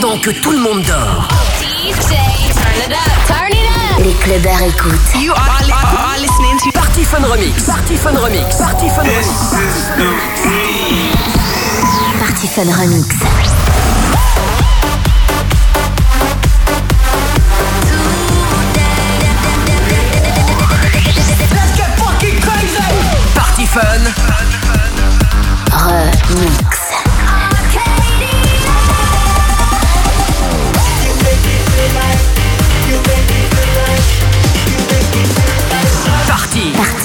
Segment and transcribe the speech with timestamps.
[0.00, 1.26] Pendant que tout le monde dort.
[1.58, 1.90] DJ,
[2.54, 4.04] turn it up, turn it up.
[4.04, 4.94] Les clubbers écoutent.
[5.20, 7.64] You are, listening to Party Fun Remix.
[7.64, 8.58] Party Fun Remix.
[8.58, 9.48] Party Fun Remix.
[12.20, 13.08] Party Fun Remix.
[23.34, 24.04] Party Fun.
[26.30, 26.67] Remix.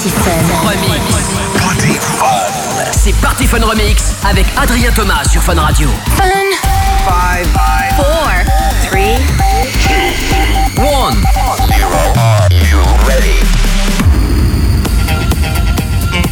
[0.04, 0.68] Party Fun.
[0.68, 1.00] Remix.
[2.92, 5.88] C'est Party Fun Remix avec Adrien Thomas sur Fun Radio.
[7.96, 8.28] Four,
[8.82, 9.16] three,
[10.76, 11.24] One.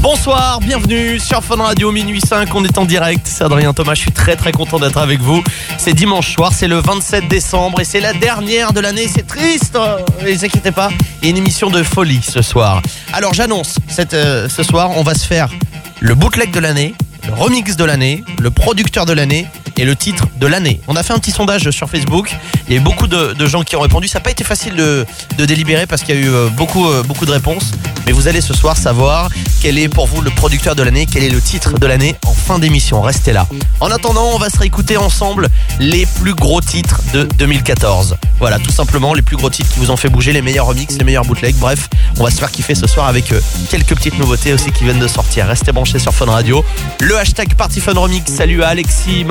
[0.02, 4.00] Bonsoir, bienvenue sur Fun Radio minuit 5, on est en direct, c'est Adrien Thomas, je
[4.00, 5.44] suis très très content d'être avec vous.
[5.78, 9.78] C'est dimanche soir, c'est le 27 décembre et c'est la dernière de l'année, c'est triste,
[10.20, 12.82] ne les inquiétez pas, il y a une émission de folie ce soir.
[13.12, 13.76] Alors j'annonce,
[14.12, 15.48] euh, ce soir on va se faire
[16.00, 16.96] le bootleg de l'année,
[17.28, 20.80] le remix de l'année, le producteur de l'année et le titre de l'année.
[20.88, 22.34] On a fait un petit sondage sur Facebook.
[22.68, 24.08] Il y a eu beaucoup de, gens qui ont répondu.
[24.08, 25.06] Ça n'a pas été facile de,
[25.38, 27.72] délibérer parce qu'il y a eu euh, beaucoup, euh, beaucoup de réponses.
[28.06, 29.28] Mais vous allez ce soir savoir
[29.60, 32.32] quel est pour vous le producteur de l'année, quel est le titre de l'année en
[32.32, 33.00] fin d'émission.
[33.00, 33.46] Restez là.
[33.80, 38.16] En attendant, on va se réécouter ensemble les plus gros titres de 2014.
[38.40, 40.96] Voilà, tout simplement les plus gros titres qui vous ont fait bouger, les meilleurs remixes,
[40.98, 41.56] les meilleurs bootlegs.
[41.56, 44.84] Bref, on va se faire kiffer ce soir avec euh, quelques petites nouveautés aussi qui
[44.84, 45.46] viennent de sortir.
[45.46, 46.64] Restez branchés sur Fun Radio.
[47.00, 48.32] Le hashtag Party Fun Remix.
[48.32, 49.24] Salut à Alexis,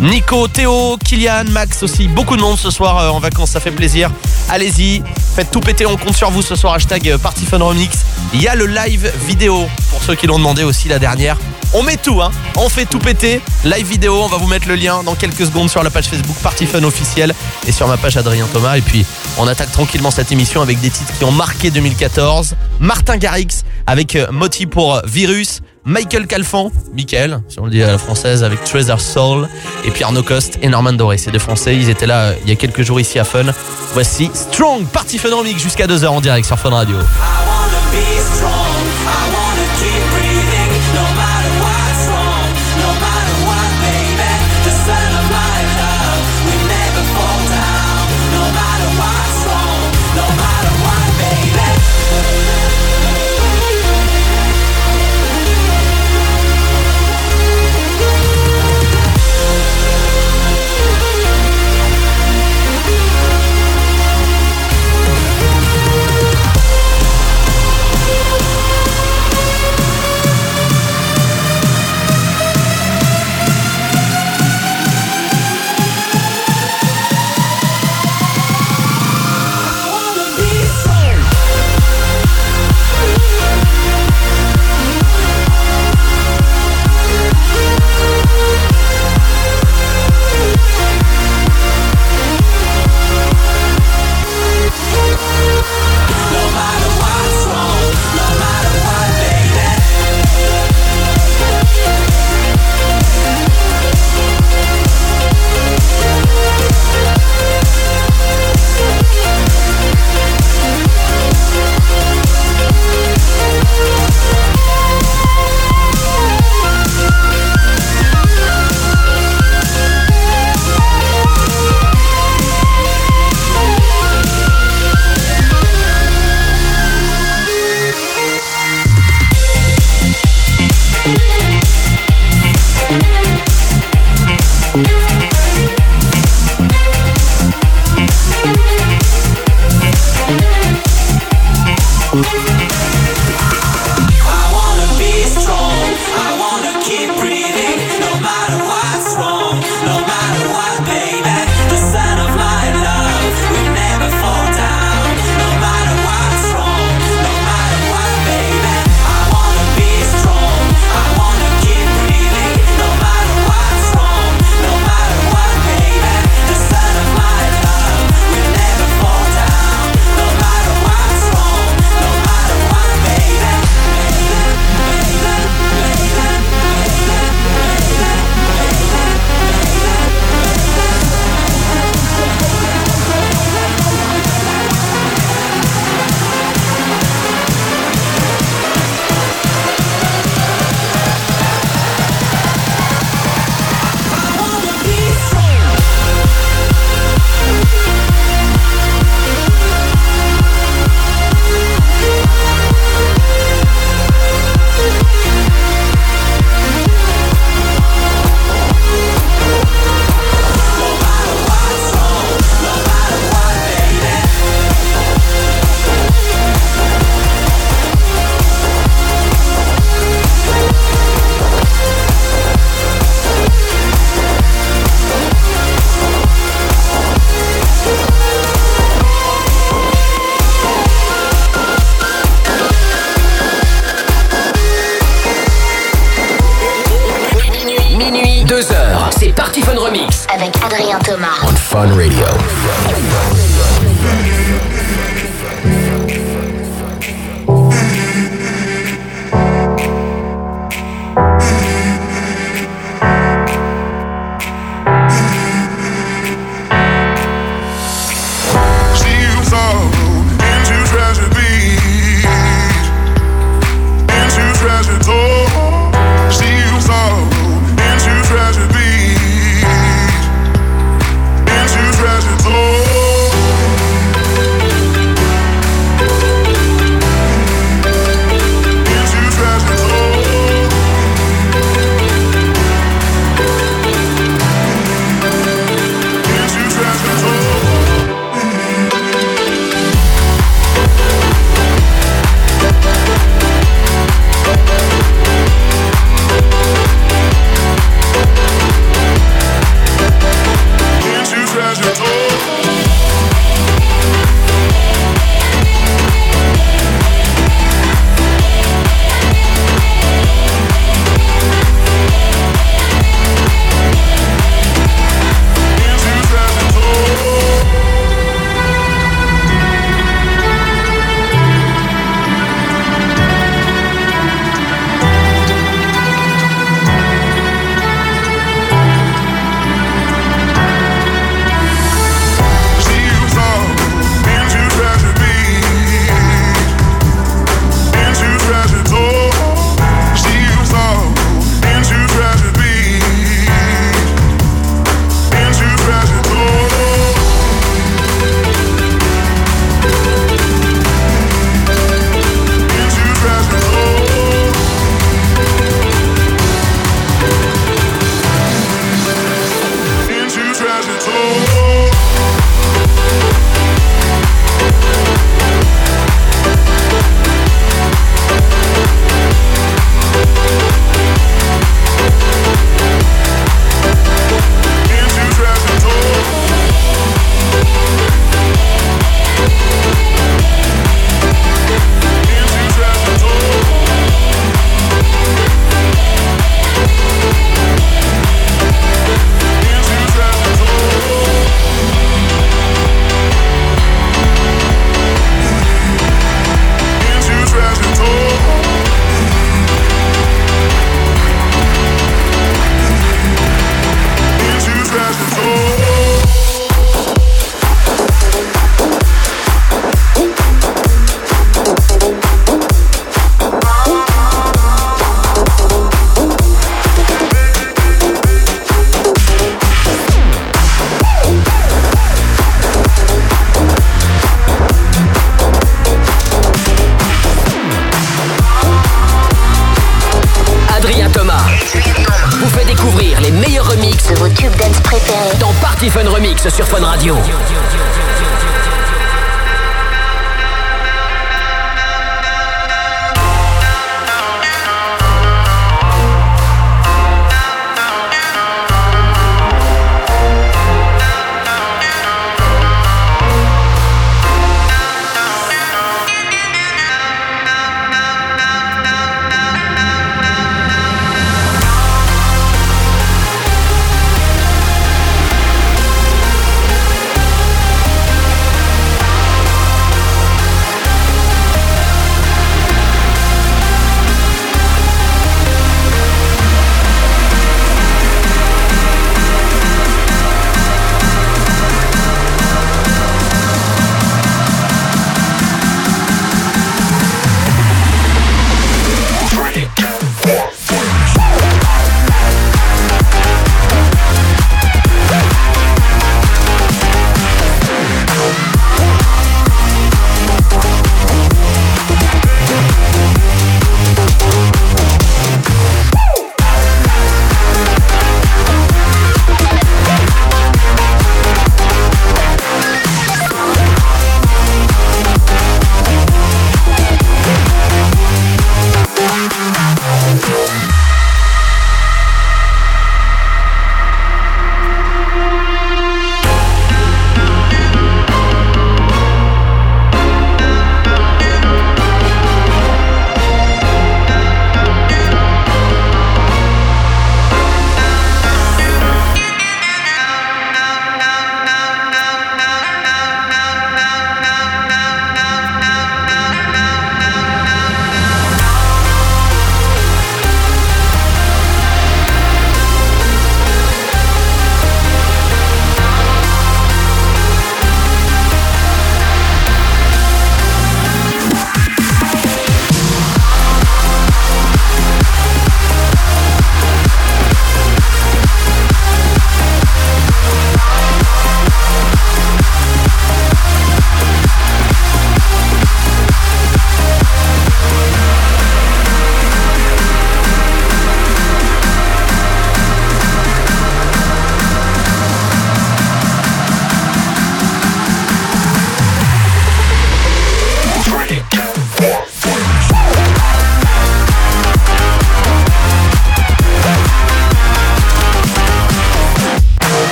[0.00, 2.06] Nico, Théo, Kylian, Max aussi.
[2.08, 4.10] Beaucoup de monde ce soir euh, en vacances, ça fait plaisir.
[4.48, 5.02] Allez-y,
[5.34, 6.74] faites tout péter, on compte sur vous ce soir.
[6.74, 7.98] Hashtag euh, Party Fun Remix.
[8.32, 11.36] Il y a le live vidéo pour ceux qui l'ont demandé aussi la dernière.
[11.74, 12.30] On met tout, hein.
[12.56, 13.40] On fait tout péter.
[13.64, 16.36] Live vidéo, on va vous mettre le lien dans quelques secondes sur la page Facebook
[16.42, 17.34] Party Fun officielle
[17.66, 18.76] et sur ma page Adrien Thomas.
[18.78, 19.04] Et puis,
[19.36, 22.54] on attaque tranquillement cette émission avec des titres qui ont marqué 2014.
[22.80, 25.60] Martin Garrix avec euh, Moti pour Virus.
[25.88, 29.48] Michael Calfan, Michael, si on le dit à la française, avec Treasure Soul.
[29.86, 31.16] Et puis Arnaud Coste et Norman Doré.
[31.16, 31.74] C'est des Français.
[31.76, 33.46] Ils étaient là euh, il y a quelques jours ici à Fun.
[33.94, 36.96] Voici Strong Party Fun Remix jusqu'à 2h en direct sur Fun Radio.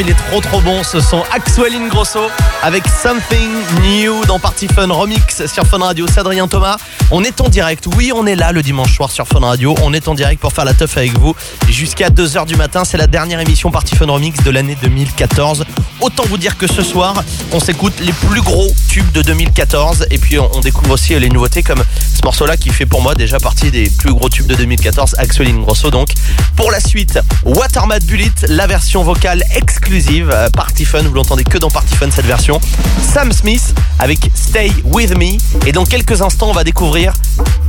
[0.00, 2.20] Il est trop trop bon ce son Axwell Grosso
[2.62, 3.50] avec Something
[3.82, 6.06] New dans Party Fun Remix sur Fun Radio.
[6.08, 6.76] C'est Adrien Thomas.
[7.10, 7.86] On est en direct.
[7.96, 9.74] Oui, on est là le dimanche soir sur Fun Radio.
[9.82, 11.34] On est en direct pour faire la teuf avec vous
[11.68, 12.84] jusqu'à 2h du matin.
[12.84, 15.64] C'est la dernière émission Party Fun Remix de l'année 2014.
[16.02, 20.18] Autant vous dire que ce soir, on s'écoute les plus gros tubes de 2014 et
[20.18, 21.80] puis on découvre aussi les nouveautés comme
[22.12, 25.54] ce morceau-là qui fait pour moi déjà partie des plus gros tubes de 2014, Axel
[25.60, 25.92] Grosso.
[25.92, 26.08] Donc,
[26.56, 31.02] pour la suite, Watermat Bullet, la version vocale exclusive euh, Party Fun.
[31.02, 32.60] Vous l'entendez que dans Party Fun cette version.
[33.00, 35.38] Sam Smith avec Stay With Me.
[35.68, 37.12] Et dans quelques instants, on va découvrir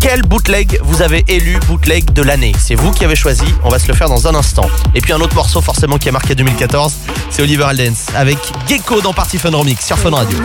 [0.03, 2.51] quel bootleg vous avez élu bootleg de l'année.
[2.59, 3.45] C'est vous qui avez choisi.
[3.63, 4.69] On va se le faire dans un instant.
[4.95, 6.93] Et puis un autre morceau forcément qui a marqué 2014,
[7.29, 8.37] c'est Oliver Aldens avec
[8.67, 10.37] Gecko dans Party Fun Remix sur Fun Radio.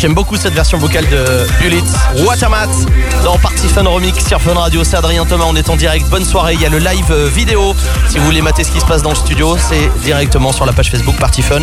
[0.00, 1.82] J'aime beaucoup cette version vocale de Bullet
[2.24, 2.68] Watermat
[3.22, 4.82] dans Party Fun Remix sur Fun Radio.
[4.82, 6.08] C'est Adrien Thomas, on est en direct.
[6.08, 6.54] Bonne soirée.
[6.54, 7.74] Il y a le live euh, vidéo.
[8.08, 10.72] Si vous voulez mater ce qui se passe dans le studio, c'est directement sur la
[10.72, 11.62] page Facebook Party Fun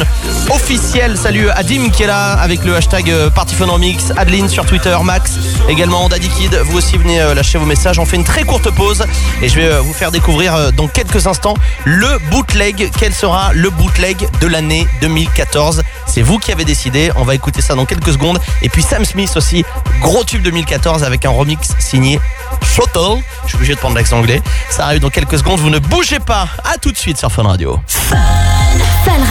[0.52, 1.18] officiel.
[1.18, 4.12] Salut Adim qui est là avec le hashtag euh, Party Fun Remix.
[4.16, 5.34] Adeline sur Twitter, Max
[5.68, 6.62] également, Daddy Kid.
[6.66, 7.98] Vous aussi venez euh, lâcher vos messages.
[7.98, 9.04] On fait une très courte pause
[9.42, 12.92] et je vais vous faire découvrir dans quelques instants le bootleg.
[13.00, 17.12] Quel sera le bootleg de l'année 2014 C'est vous qui avez décidé.
[17.16, 18.27] On va écouter ça dans quelques secondes.
[18.62, 19.64] Et puis Sam Smith aussi,
[20.02, 22.20] gros tube 2014 avec un remix signé
[22.64, 23.22] Shuttle.
[23.44, 24.42] Je suis obligé de prendre l'accent anglais.
[24.70, 25.60] Ça arrive dans quelques secondes.
[25.60, 26.48] Vous ne bougez pas.
[26.64, 27.80] À tout de suite sur Fun Radio.
[27.88, 28.18] Fun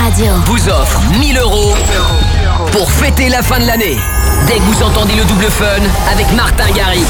[0.02, 0.32] Radio.
[0.46, 1.74] vous offre 1000 euros
[2.72, 3.96] pour fêter la fin de l'année.
[4.46, 5.64] Dès que vous entendez le double fun
[6.12, 7.06] avec Martin Garrix.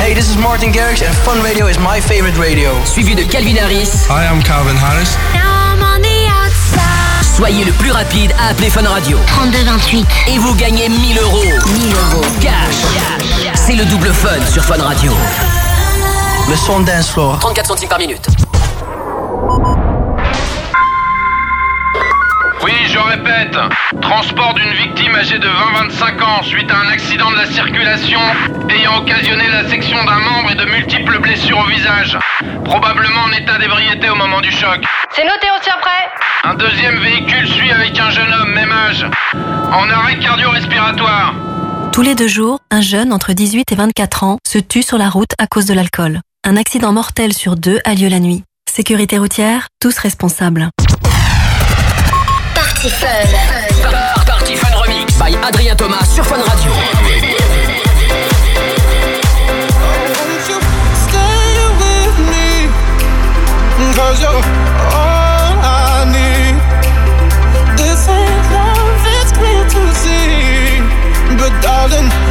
[0.00, 2.70] Hey, this is Martin Garrix, and Fun Radio is my favorite radio.
[2.84, 4.06] Suivi de Calvin Harris.
[4.08, 5.16] Hi, I'm Calvin Harris.
[7.38, 9.16] Soyez le plus rapide à appeler Fun Radio.
[9.28, 10.06] 32 28.
[10.26, 11.44] Et vous gagnez 1000 euros.
[11.44, 12.24] 1000 euros.
[12.40, 13.54] Cash.
[13.54, 15.12] C'est le double fun sur Fun Radio.
[16.50, 17.38] Le son dance floor.
[17.38, 18.26] 34 centimes par minute.
[22.62, 23.56] Oui, je répète.
[24.00, 28.20] Transport d'une victime âgée de 20-25 ans suite à un accident de la circulation
[28.68, 32.18] ayant occasionné la section d'un membre et de multiples blessures au visage.
[32.64, 34.84] Probablement en état d'ébriété au moment du choc.
[35.12, 36.08] C'est noté, on tient prêt.
[36.44, 41.34] Un deuxième véhicule suit avec un jeune homme, même âge, en arrêt cardio-respiratoire.
[41.92, 45.08] Tous les deux jours, un jeune entre 18 et 24 ans se tue sur la
[45.08, 46.20] route à cause de l'alcool.
[46.44, 48.44] Un accident mortel sur deux a lieu la nuit.
[48.70, 50.68] Sécurité routière, tous responsables.
[52.86, 54.70] Fun.
[54.72, 55.12] Remix
[55.42, 56.70] Adrien Thomas sur Fun Radio.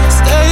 [0.10, 0.47] Stay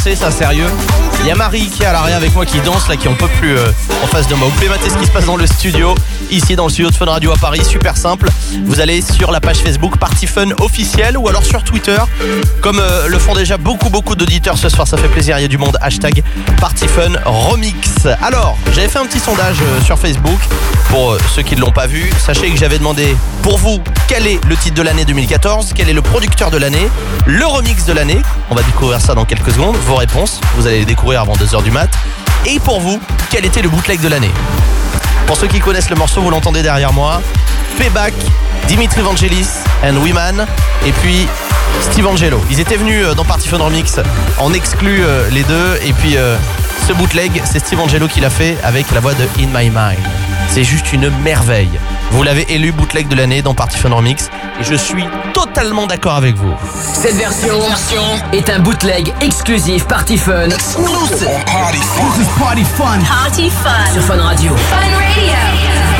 [0.00, 0.66] danser, ça sérieux.
[1.20, 3.14] Il y a Marie qui est à l'arrière avec moi qui danse là, qui en
[3.14, 3.70] peut plus euh,
[4.02, 4.48] en face de moi.
[4.48, 5.94] Vous pouvez mater ce qui se passe dans le studio,
[6.30, 8.28] ici dans le studio de Fun Radio à Paris, super simple.
[8.64, 11.98] Vous allez sur la page Facebook Party Fun officielle ou alors sur Twitter,
[12.62, 14.88] comme euh, le font déjà beaucoup beaucoup d'auditeurs ce soir.
[14.88, 15.76] Ça fait plaisir, il y a du monde.
[15.82, 16.22] Hashtag
[16.60, 18.06] Party Fun Remix.
[18.22, 20.40] Alors, j'avais fait un petit sondage euh, sur Facebook
[20.88, 22.10] pour ceux qui ne l'ont pas vu.
[22.24, 25.92] Sachez que j'avais demandé pour vous quel est le titre de l'année 2014, quel est
[25.92, 26.88] le producteur de l'année,
[27.26, 28.20] le remix de l'année?
[28.50, 29.76] On va découvrir ça dans quelques secondes.
[29.86, 31.88] Vos réponses, vous allez les découvrir avant 2h du mat.
[32.44, 34.32] Et pour vous, quel était le bootleg de l'année?
[35.28, 37.22] Pour ceux qui connaissent le morceau, vous l'entendez derrière moi.
[37.78, 38.12] Payback,
[38.66, 39.46] Dimitri Vangelis
[39.84, 40.44] and Wiman.
[40.84, 41.28] Et puis
[41.80, 42.40] Steve Angelo.
[42.50, 44.00] Ils étaient venus euh, dans Party Fun Remix
[44.38, 45.78] en exclu euh, les deux.
[45.84, 46.36] Et puis euh,
[46.88, 50.04] ce bootleg, c'est Steve Angelo qui l'a fait avec la voix de In My Mind.
[50.48, 51.78] C'est juste une merveille.
[52.10, 54.30] Vous l'avez élu bootleg de l'année dans Party Fun Remix.
[54.60, 56.54] Et je suis totalement d'accord avec vous.
[56.74, 57.58] Cette version,
[58.32, 60.46] est un bootleg exclusif Party Fun.
[60.46, 61.28] Exclusive.
[61.46, 62.62] Party
[63.50, 63.92] fun.
[63.92, 64.56] Sur Fun Radio.
[64.56, 65.99] Fun radio.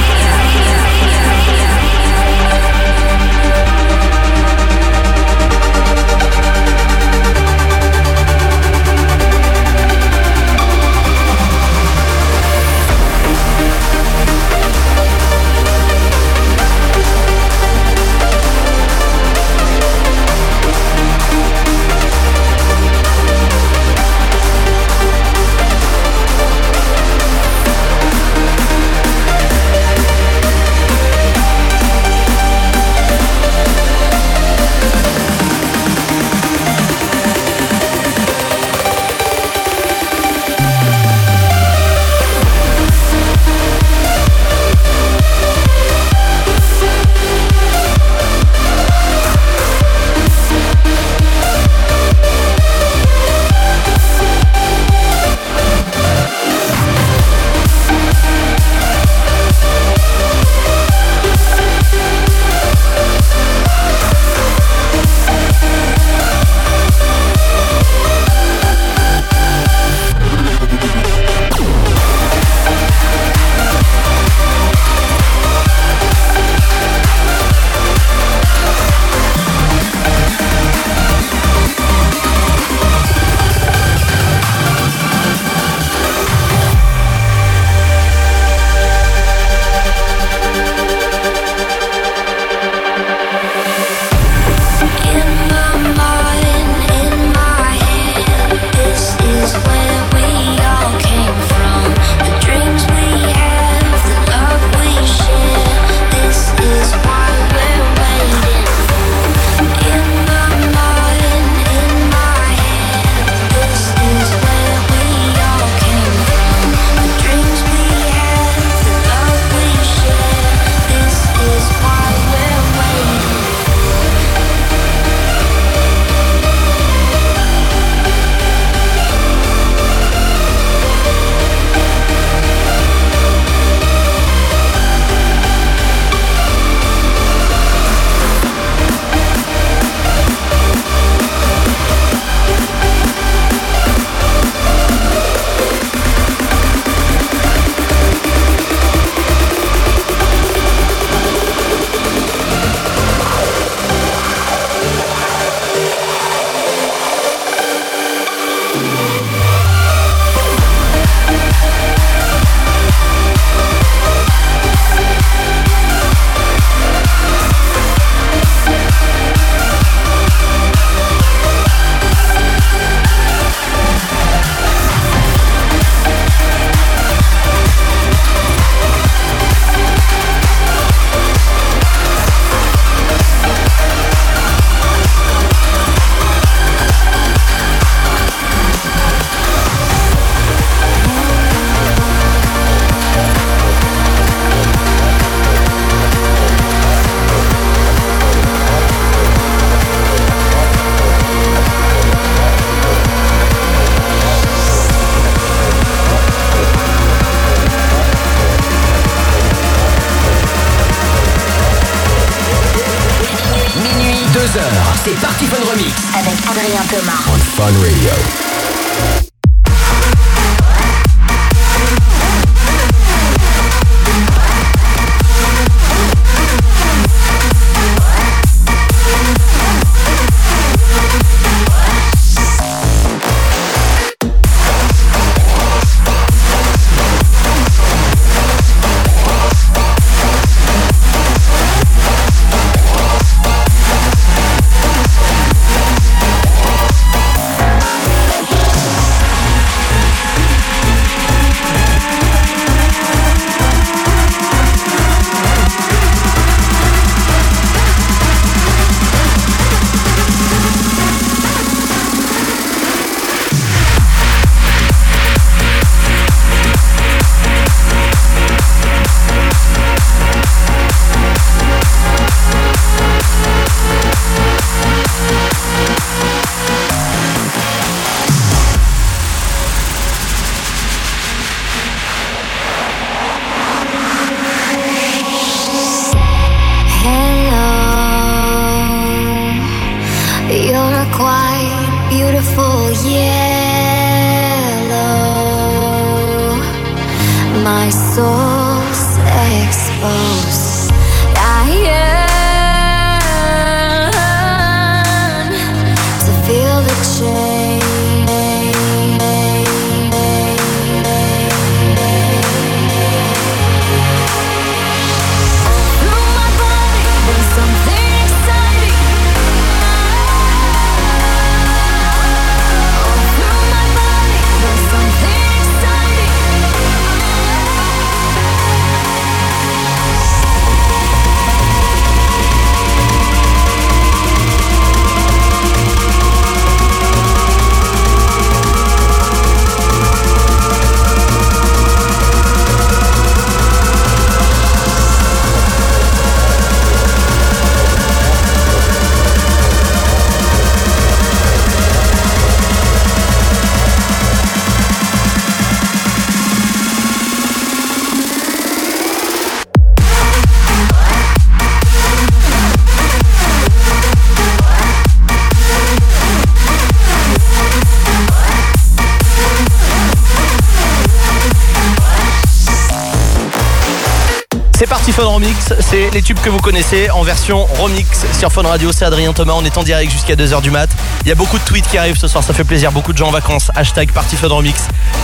[375.20, 379.04] Fun Remix, c'est les tubes que vous connaissez en version remix sur Fun Radio, c'est
[379.04, 380.88] Adrien Thomas, on est en direct jusqu'à 2h du mat.
[381.24, 383.18] Il y a beaucoup de tweets qui arrivent ce soir, ça fait plaisir, beaucoup de
[383.18, 384.48] gens en vacances, hashtag Party Fun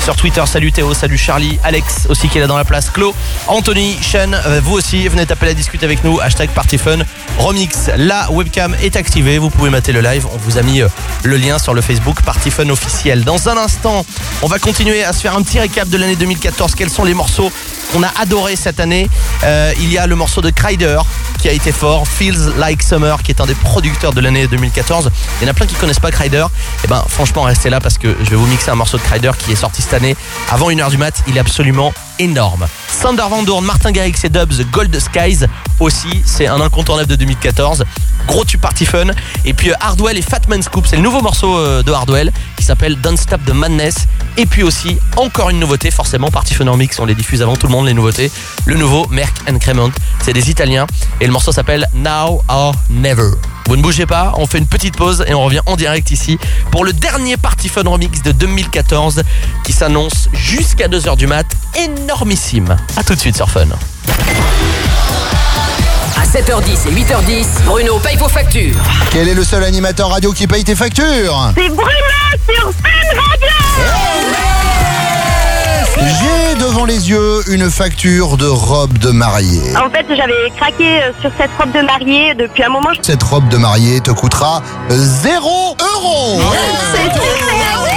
[0.04, 3.14] sur Twitter, salut Théo, salut Charlie, Alex aussi qui est là dans la place, Clo,
[3.46, 6.98] Anthony, Sean, euh, vous aussi, venez taper la discute avec nous, hashtag Party Fun.
[7.96, 10.88] La webcam est activée, vous pouvez mater le live, on vous a mis euh,
[11.22, 13.24] le lien sur le Facebook Party Fun officiel.
[13.24, 14.04] Dans un instant,
[14.42, 17.14] on va continuer à se faire un petit récap de l'année 2014, quels sont les
[17.14, 17.50] morceaux
[17.92, 19.08] qu'on a adoré cette année.
[19.44, 20.98] Euh, il y a le morceau de Kryder
[21.38, 25.10] qui a été fort, Feels Like Summer, qui est un des producteurs de l'année 2014.
[25.40, 26.46] Il y en a plein qui connaissent pas Kryder.
[26.84, 29.32] Et ben franchement restez là parce que je vais vous mixer un morceau de Kryder
[29.38, 30.16] qui est sorti cette année
[30.50, 31.22] avant 1h du mat.
[31.26, 32.66] Il est absolument énorme.
[32.88, 35.46] Sander Van Doorn, Martin Garrix et Dubs, Gold Skies
[35.80, 37.84] aussi, c'est un incontournable de 2014.
[38.26, 39.06] Gros tube party fun.
[39.44, 42.64] Et puis euh, Hardwell et Fatman Scoop, c'est le nouveau morceau euh, de Hardwell qui
[42.64, 44.06] s'appelle Don't Stop the Madness.
[44.36, 47.66] Et puis aussi, encore une nouveauté, forcément, Party Fun en on les diffuse avant tout
[47.66, 48.30] le monde, les nouveautés.
[48.64, 49.92] Le nouveau Merck and Cremont,
[50.22, 50.86] c'est des Italiens.
[51.20, 53.30] Et le morceau s'appelle Now or Never.
[53.66, 56.38] Vous ne bougez pas, on fait une petite pause et on revient en direct ici
[56.70, 59.22] pour le dernier Party Fun Remix de 2014
[59.64, 61.46] qui s'annonce jusqu'à 2h du mat.
[61.74, 62.76] Énormissime.
[62.96, 63.66] A tout de suite sur Fun.
[66.16, 68.76] À 7h10 et 8h10, Bruno paye vos factures.
[69.10, 71.52] Quel est le seul animateur radio qui paye tes factures?
[71.56, 71.90] C'est Bruno
[72.48, 73.48] sur Fun Radio
[75.98, 79.74] J'ai devant les yeux une facture de robe de mariée.
[79.76, 82.90] En fait, j'avais craqué euh, sur cette robe de mariée depuis un moment.
[83.02, 86.40] Cette robe de mariée te coûtera 0 euros.
[86.94, 87.14] C'est super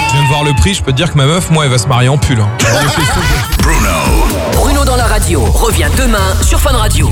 [0.08, 1.70] Je viens de voir le prix, je peux te dire que ma meuf, moi, elle
[1.70, 2.40] va se marier en pull.
[2.40, 2.48] hein.
[4.54, 7.08] Bruno dans la radio revient demain sur Fun Radio.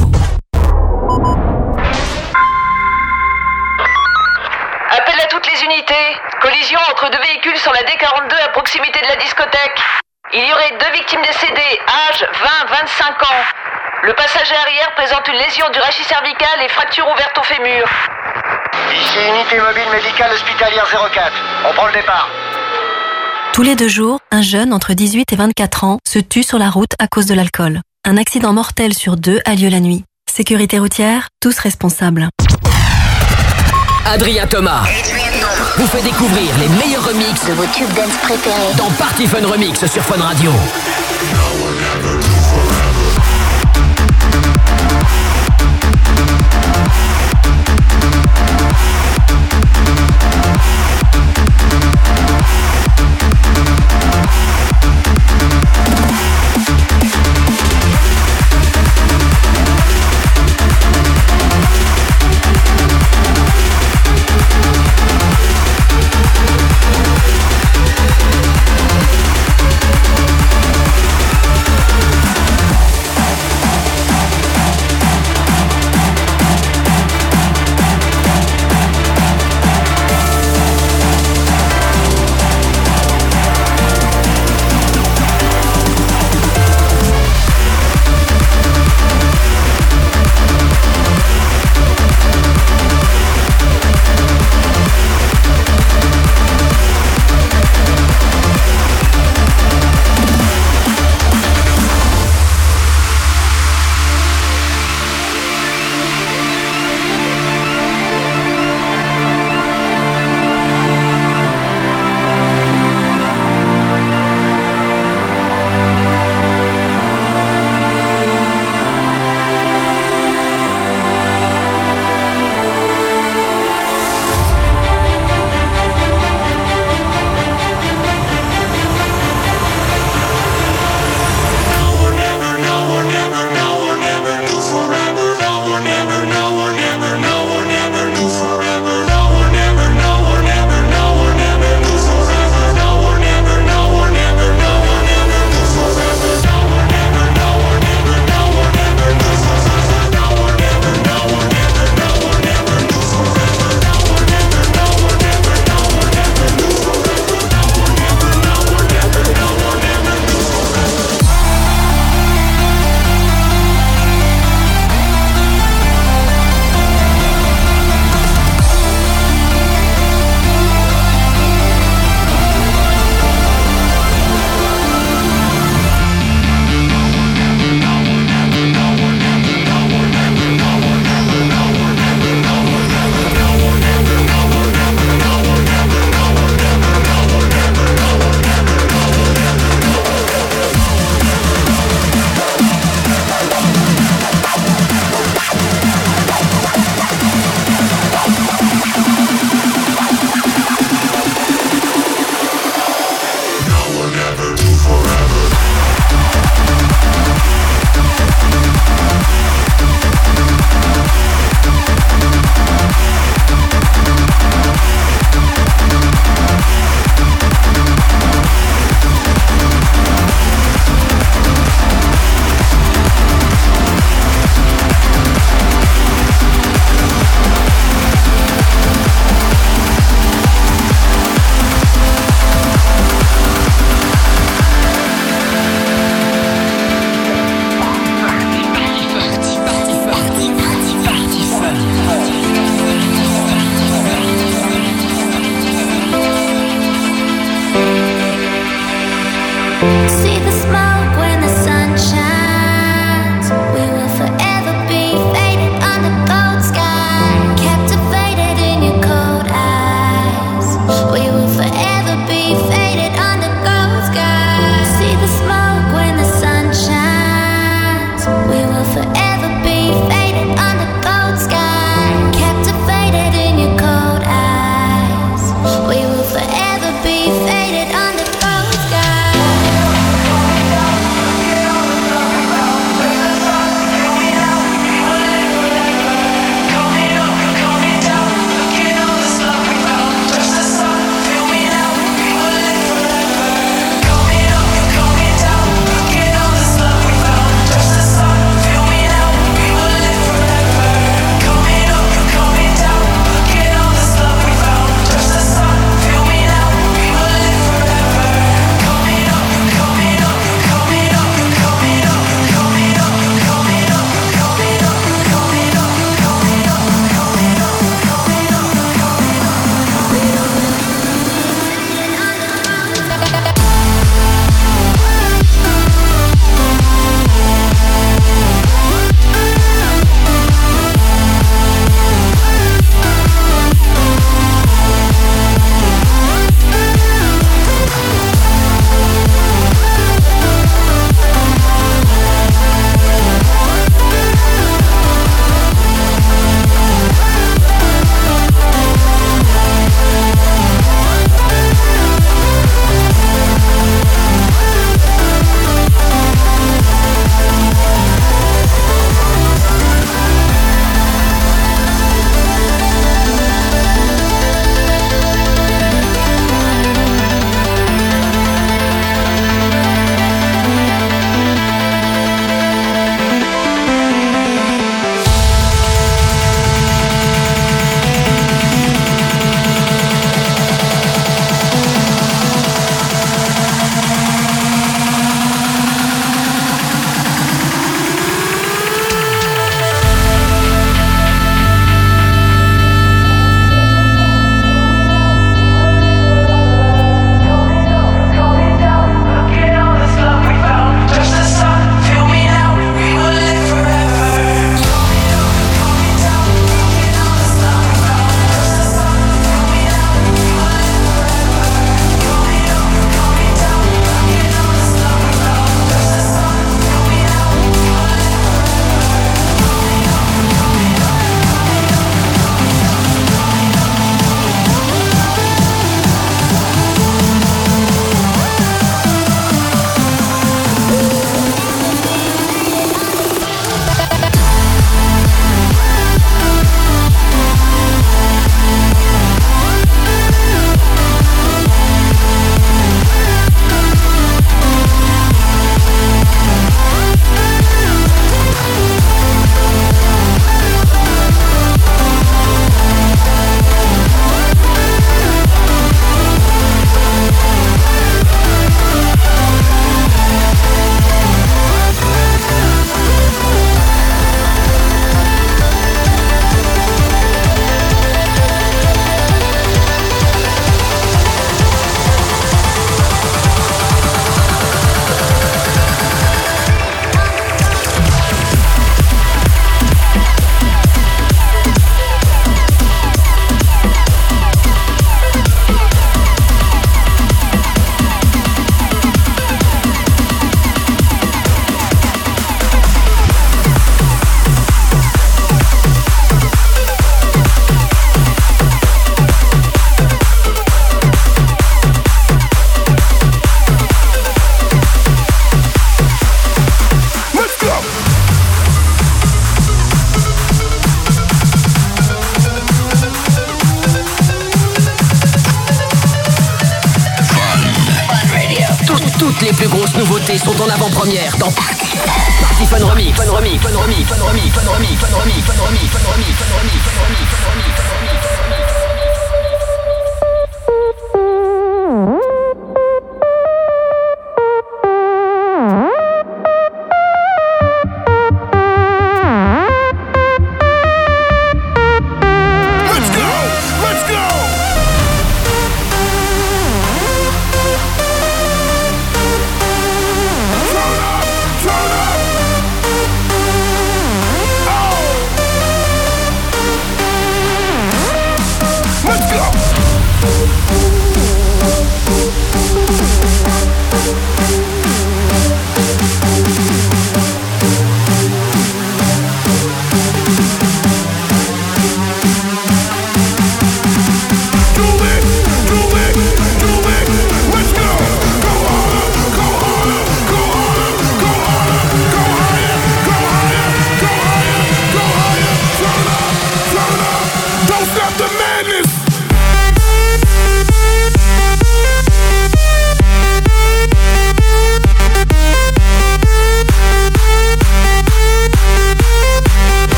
[4.90, 5.94] Appel à toutes les unités.
[6.42, 9.78] Collision entre deux véhicules sur la D42 à proximité de la discothèque.
[10.34, 13.44] Il y aurait deux victimes décédées, âge 20-25 ans.
[14.04, 17.86] Le passager arrière présente une lésion du rachis cervical et fracture ouverte au fémur.
[18.92, 21.32] Ici unité mobile médicale hospitalière 04.
[21.70, 22.28] On prend le départ.
[23.54, 26.68] Tous les deux jours, un jeune entre 18 et 24 ans se tue sur la
[26.68, 27.80] route à cause de l'alcool.
[28.04, 30.04] Un accident mortel sur deux a lieu la nuit.
[30.30, 32.28] Sécurité routière, tous responsables.
[34.06, 34.82] Adrien Thomas
[35.76, 38.74] vous fait découvrir les meilleurs remixes de vos tubes dance préférés.
[38.76, 40.52] dans Party Fun Remix sur Fun Radio.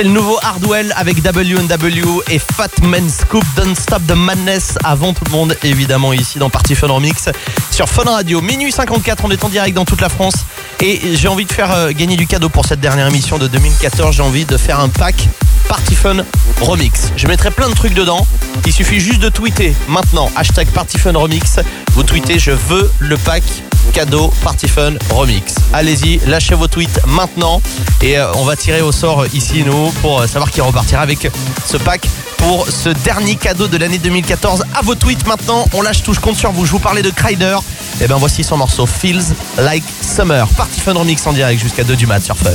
[0.00, 5.12] C'est le nouveau Hardwell avec W&W et Fat Man Scoop Don't Stop the Madness avant
[5.12, 7.28] tout le monde évidemment ici dans Party Fun Remix
[7.70, 8.40] sur Fun Radio.
[8.40, 10.46] Minuit 54 on est en direct dans toute la France
[10.80, 14.16] et j'ai envie de faire euh, gagner du cadeau pour cette dernière émission de 2014.
[14.16, 15.28] J'ai envie de faire un pack
[15.68, 16.24] Party Fun
[16.62, 17.12] Remix.
[17.16, 18.26] Je mettrai plein de trucs dedans.
[18.64, 21.60] Il suffit juste de tweeter maintenant hashtag Party Fun Remix.
[21.92, 23.42] Vous tweetez je veux le pack
[23.92, 25.54] cadeau Party Fun Remix.
[25.72, 27.60] Allez-y, lâchez vos tweets maintenant
[28.02, 31.30] et euh, on va tirer au sort ici nous pour euh, savoir qui repartira avec
[31.66, 32.08] ce pack
[32.38, 34.64] pour ce dernier cadeau de l'année 2014.
[34.74, 36.64] À vos tweets maintenant, on lâche tout, je compte sur vous.
[36.64, 37.58] Je vous parlais de Kryder.
[38.00, 40.46] Et ben voici son morceau Feels Like Summer.
[40.48, 42.50] Party Fun Remix en direct jusqu'à 2 du mat sur Fun.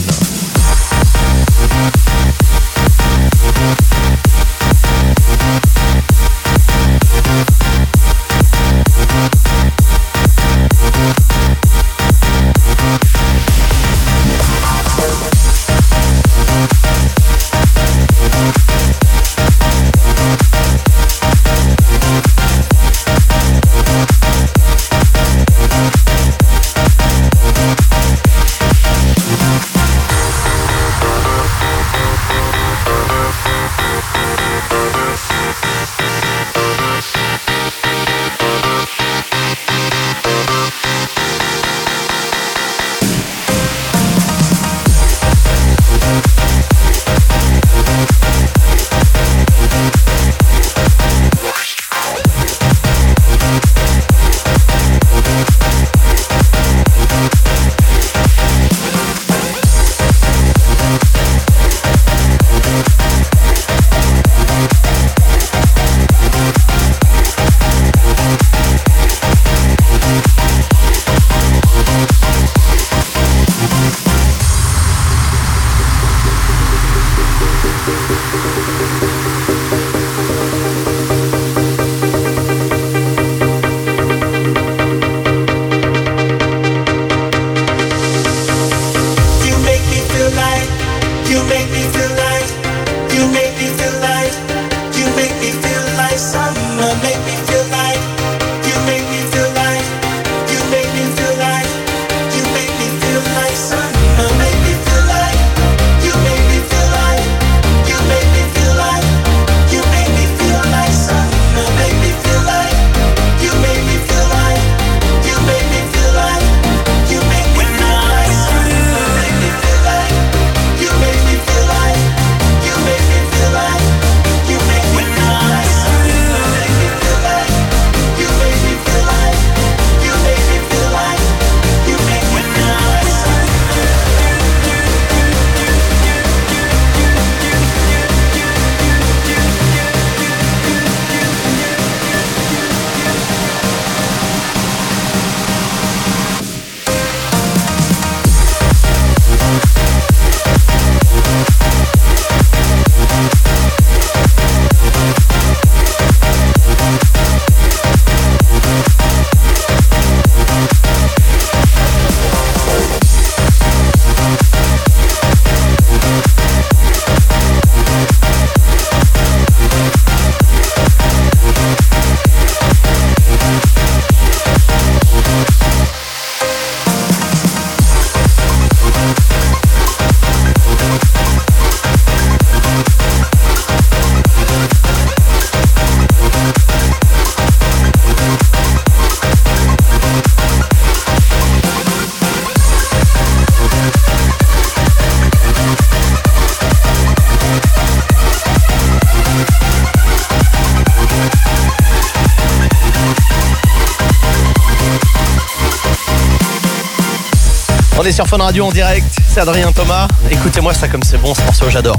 [208.11, 210.07] Sur Fun Radio en direct, c'est Adrien Thomas.
[210.29, 211.97] Écoutez-moi ça comme c'est bon ce morceau, j'adore.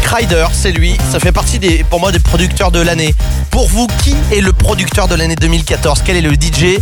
[0.00, 3.12] Kryder, c'est lui, ça fait partie des, pour moi des producteurs de l'année.
[3.50, 6.78] Pour vous, qui est le producteur de l'année 2014 Quel est le DJ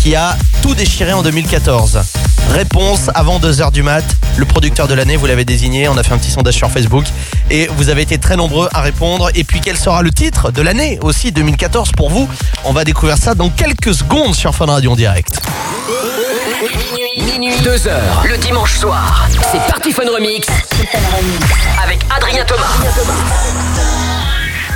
[0.00, 2.00] qui a tout déchiré en 2014
[2.52, 4.04] Réponse avant 2h du mat,
[4.36, 7.04] le producteur de l'année, vous l'avez désigné, on a fait un petit sondage sur Facebook
[7.50, 9.30] et vous avez été très nombreux à répondre.
[9.34, 12.28] Et puis quel sera le titre de l'année aussi 2014 pour vous?
[12.64, 15.40] On va découvrir ça dans quelques secondes sur Fun Radio en direct.
[17.24, 19.28] Minuit, 2 heures, le dimanche soir.
[19.52, 20.46] C'est Party Fun Remix.
[21.82, 24.13] Avec Adrien Thomas.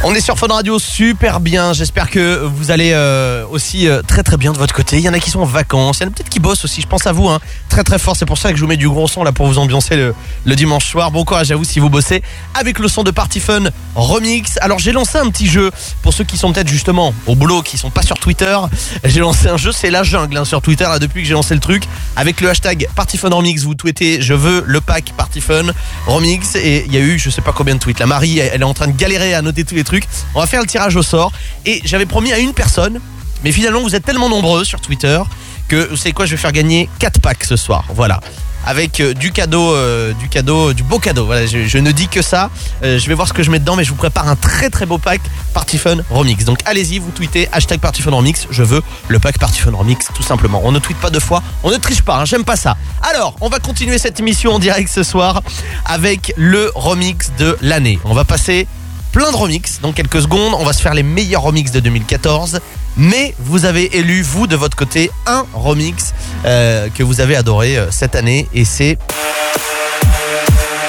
[0.05, 1.73] On est sur Fun Radio super bien.
[1.73, 4.97] J'espère que vous allez euh, aussi euh, très très bien de votre côté.
[4.97, 6.65] Il y en a qui sont en vacances, il y en a peut-être qui bossent
[6.65, 6.81] aussi.
[6.81, 7.41] Je pense à vous, hein.
[7.69, 8.15] très très fort.
[8.15, 10.55] C'est pour ça que je vous mets du gros son là pour vous ambiancer le,
[10.55, 11.11] dimanche soir.
[11.11, 12.23] Bon courage à vous si vous bossez
[12.55, 13.65] avec le son de Party Fun
[13.97, 14.57] Remix.
[14.61, 15.73] Alors j'ai lancé un petit jeu
[16.03, 18.57] pour ceux qui sont peut-être justement au boulot, qui sont pas sur Twitter.
[19.03, 21.61] J'ai lancé un jeu, c'est la jungle hein, sur Twitter depuis que j'ai lancé le
[21.61, 21.83] truc
[22.15, 23.65] avec le hashtag Party Fun Remix.
[23.65, 25.73] Vous tweetez je veux le pack Party Fun
[26.07, 27.99] Remix et il y a eu je sais pas combien de tweets.
[27.99, 29.88] La Marie elle est en train de galérer à noter tous les
[30.35, 31.33] On va faire le tirage au sort
[31.67, 33.01] et j'avais promis à une personne,
[33.45, 35.21] mais finalement vous êtes tellement nombreux sur Twitter
[35.69, 37.85] que vous savez quoi, je vais faire gagner 4 packs ce soir.
[37.95, 38.21] Voilà.
[38.67, 41.27] Avec euh, du cadeau, euh, du cadeau, du beau cadeau.
[41.27, 42.51] Voilà, je, ne dis que ça.
[42.83, 44.69] Euh, je vais voir ce que je mets dedans, mais je vous prépare un très
[44.69, 45.21] très beau pack
[45.55, 46.45] Party Fun Remix.
[46.45, 48.47] Donc allez-y, vous tweetez hashtag Party Fun Remix.
[48.51, 50.61] Je veux le pack Party Fun Remix, tout simplement.
[50.65, 52.17] On ne tweete pas deux fois, on ne triche pas.
[52.17, 52.77] hein, J'aime pas ça.
[53.03, 55.43] Alors, on va continuer cette émission en direct ce soir
[55.85, 57.99] avec le remix de l'année.
[58.05, 58.67] On va passer
[59.13, 60.55] plein de remix dans quelques secondes.
[60.59, 62.61] On va se faire les meilleurs remix de 2014.
[62.97, 67.77] Mais vous avez élu, vous, de votre côté, un remix euh, que vous avez adoré
[67.77, 68.49] euh, cette année.
[68.55, 68.99] Et c'est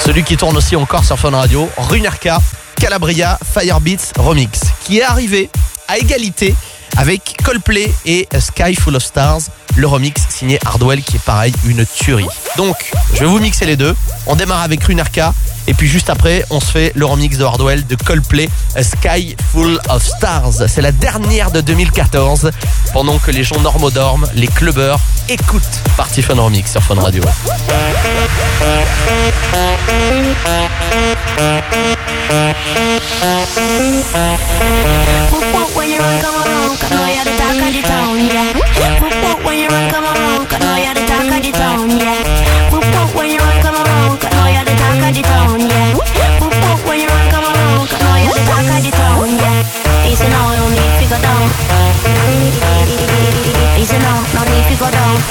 [0.03, 2.39] celui qui tourne aussi encore sur Fun Radio, Runerka,
[2.79, 5.49] Calabria, Firebeats Remix, qui est arrivé
[5.87, 6.55] à égalité
[6.97, 9.41] avec Coldplay et Sky Full of Stars,
[9.75, 12.27] le remix signé Hardwell qui est pareil une tuerie.
[12.57, 13.95] Donc, je vais vous mixer les deux.
[14.27, 15.33] On démarre avec Runerka
[15.69, 18.49] et puis juste après, on se fait le remix de Hardwell de Coldplay,
[18.81, 20.67] Sky Full of Stars.
[20.67, 22.49] C'est la dernière de 2014.
[22.91, 24.97] Pendant que les gens normaux dorment, les clubbers
[25.29, 25.61] écoutent
[25.95, 27.21] Party Fun Remix sur Fun Radio.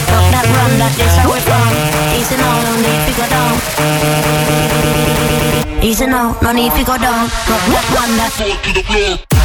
[0.09, 0.71] Fuck that from.
[2.19, 3.55] Easy now, no need to go down.
[5.83, 7.29] Easy no need to go down.
[7.73, 9.38] That run, that fall to the floor.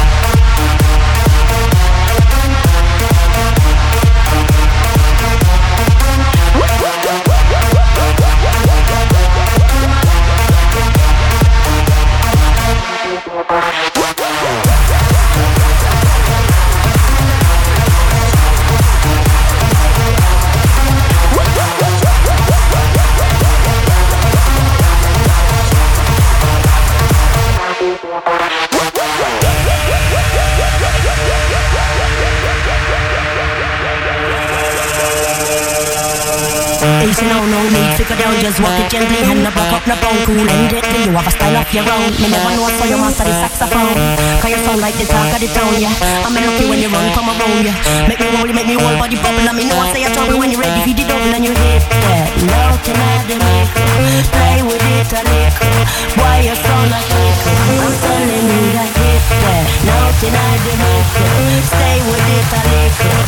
[38.24, 40.16] To Just walk it gently and no back up, no bone.
[40.24, 41.12] Cool and deadly, you.
[41.12, 42.08] Have a style of your own.
[42.20, 43.92] Me never know so you master the saxophone.
[44.40, 45.92] Cause you sound like the talk of the town, yeah.
[46.24, 47.76] I'm lucky when you run, come around, yeah.
[48.08, 49.44] Make me roll, make me roll, body bubble.
[49.44, 51.52] And me know I say you're trouble when you're ready for the double And you
[51.52, 53.88] hit that note in the maker
[54.32, 55.80] Play with it a little.
[56.16, 59.22] Why you sound like I'm telling you that hit.
[59.44, 61.28] That note in the maker
[61.68, 63.23] Stay with it a little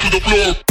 [0.00, 0.69] to the floor.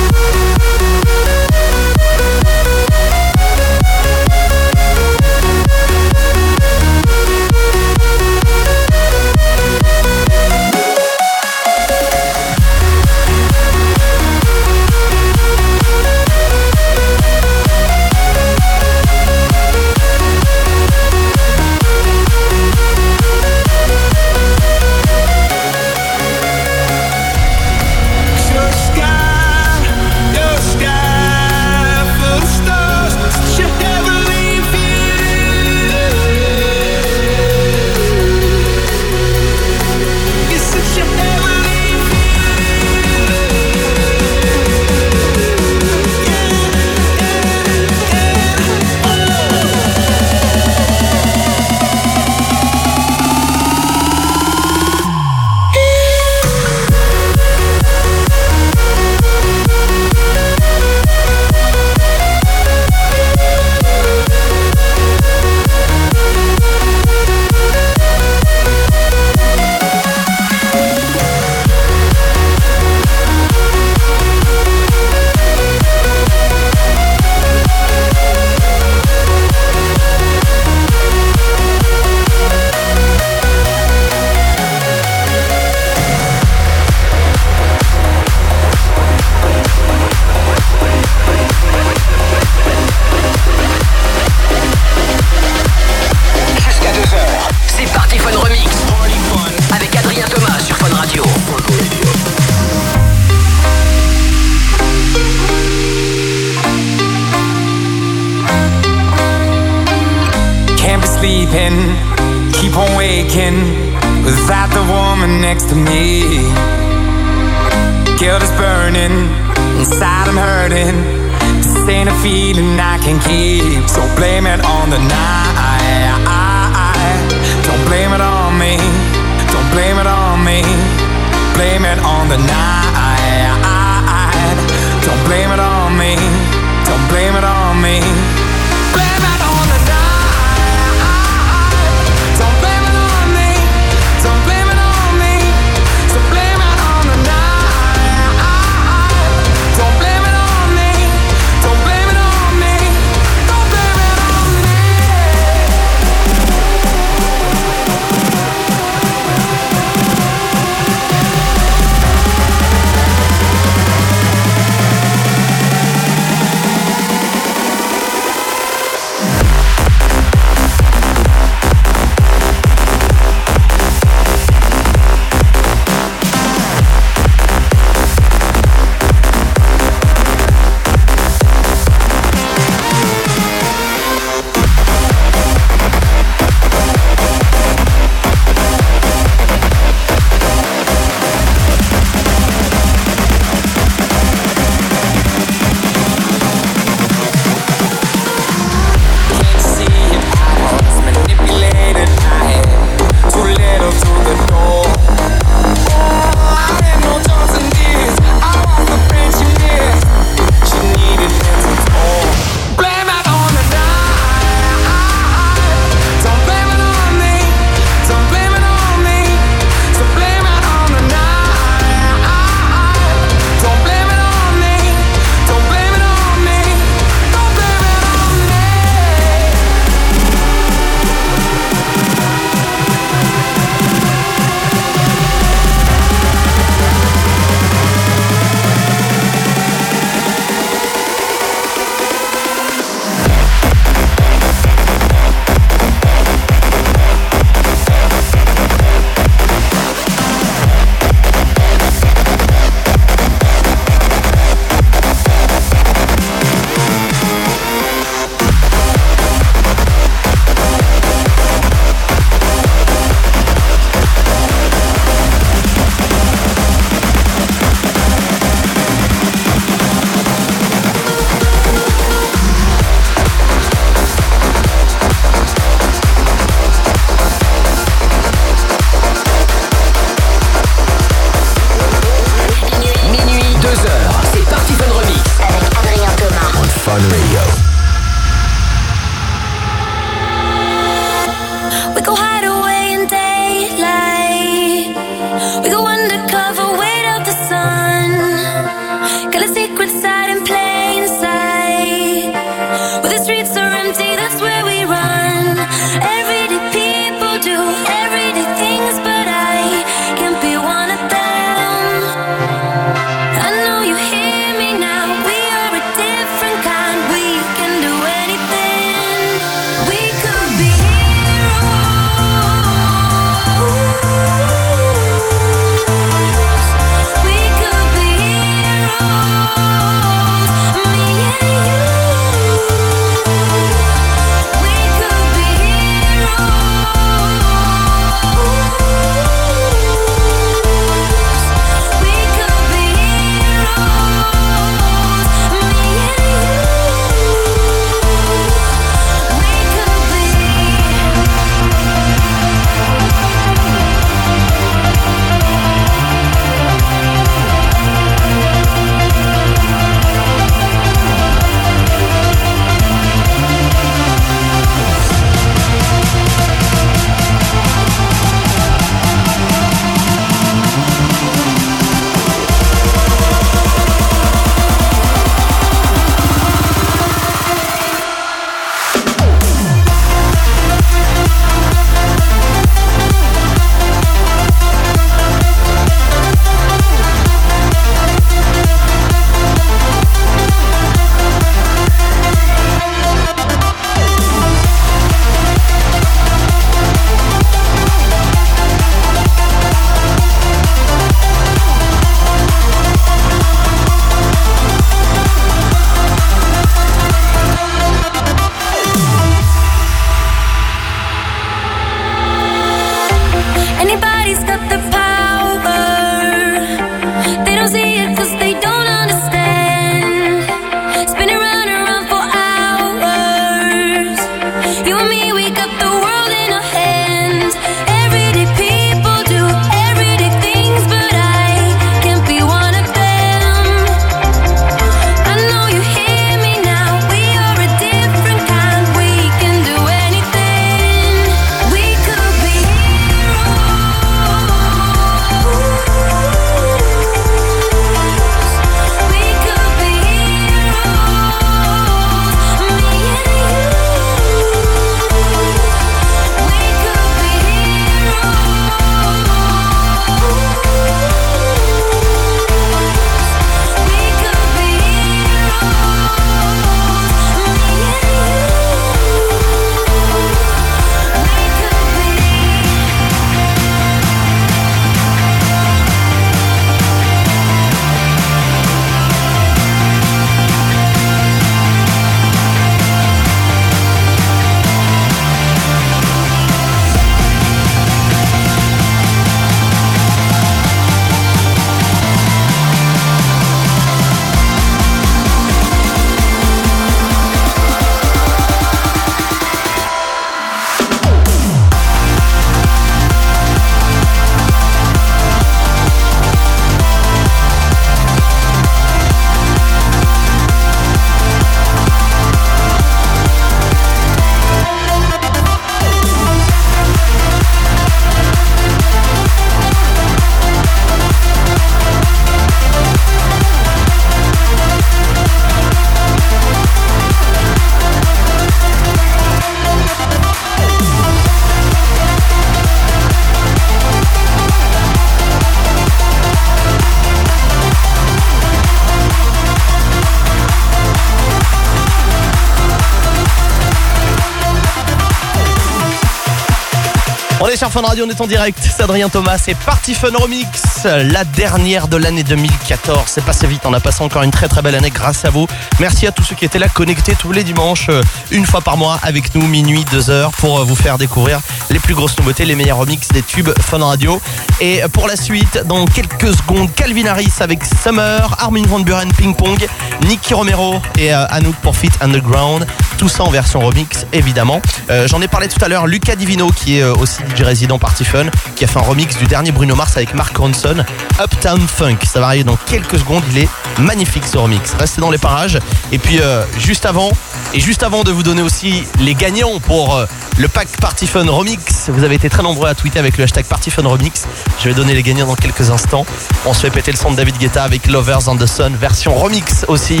[547.72, 548.58] Fun Radio, on est en direct.
[548.60, 553.04] C'est Adrien Thomas, c'est Party Fun Remix, la dernière de l'année 2014.
[553.06, 555.46] C'est passé vite, on a passé encore une très très belle année grâce à vous.
[555.80, 558.76] Merci à tous ceux qui étaient là connectés tous les dimanches, euh, une fois par
[558.76, 561.40] mois avec nous, minuit, deux heures, pour euh, vous faire découvrir
[561.72, 564.20] les plus grosses nouveautés, les meilleurs remix des tubes Fun Radio.
[564.60, 569.34] Et pour la suite, dans quelques secondes, Calvin Harris avec Summer, Armin Van Buren Ping
[569.34, 569.66] Pong,
[570.06, 572.66] Nicky Romero et euh, Anouk pour Fit Underground.
[572.98, 574.60] Tout ça en version remix, évidemment.
[574.90, 577.78] Euh, J'en ai parlé tout à l'heure, Lucas Divino, qui est euh, aussi DJ résident
[577.78, 580.84] Party Fun, qui a fait un remix du dernier Bruno Mars avec Mark Ronson,
[581.20, 581.98] Uptown Funk.
[582.04, 584.74] Ça va arriver dans quelques secondes, il est magnifique ce remix.
[584.78, 585.58] Restez dans les parages.
[585.90, 586.20] Et puis,
[586.58, 587.10] juste avant,
[587.54, 590.00] et juste avant de vous donner aussi les gagnants pour
[590.38, 593.44] le pack Party Fun Remix, vous avez été très nombreux à tweeter avec le hashtag
[593.44, 594.26] Party Fun Remix.
[594.60, 596.06] Je vais donner les gagnants dans quelques instants.
[596.46, 599.14] On se fait péter le son de David Guetta avec Lovers on the Sun, version
[599.14, 600.00] remix aussi.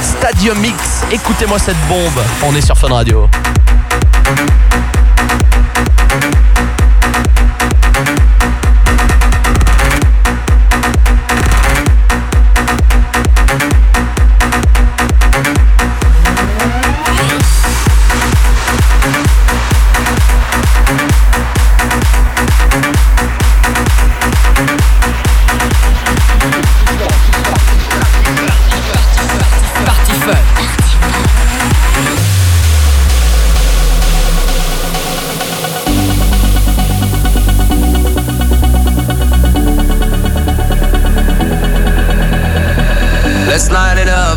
[0.00, 2.22] Stadium Mix, écoutez-moi cette bombe.
[2.42, 3.28] On est sur Fun Radio.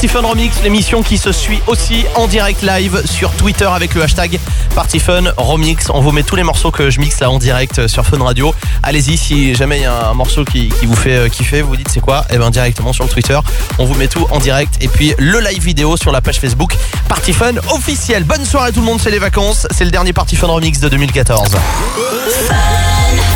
[0.00, 4.02] Party Fun Remix, l'émission qui se suit aussi en direct live sur Twitter avec le
[4.02, 4.38] hashtag
[4.74, 5.88] Party Fun Remix.
[5.88, 8.54] On vous met tous les morceaux que je mixe là en direct sur Fun Radio.
[8.82, 11.74] Allez-y, si jamais il y a un morceau qui, qui vous fait euh, kiffer, vous
[11.74, 13.38] dites c'est quoi Et ben directement sur le Twitter,
[13.78, 14.74] on vous met tout en direct.
[14.82, 16.76] Et puis le live vidéo sur la page Facebook
[17.08, 18.24] Party Fun officiel.
[18.24, 19.66] Bonne soirée tout le monde, c'est les vacances.
[19.70, 21.48] C'est le dernier Party Fun Remix de 2014.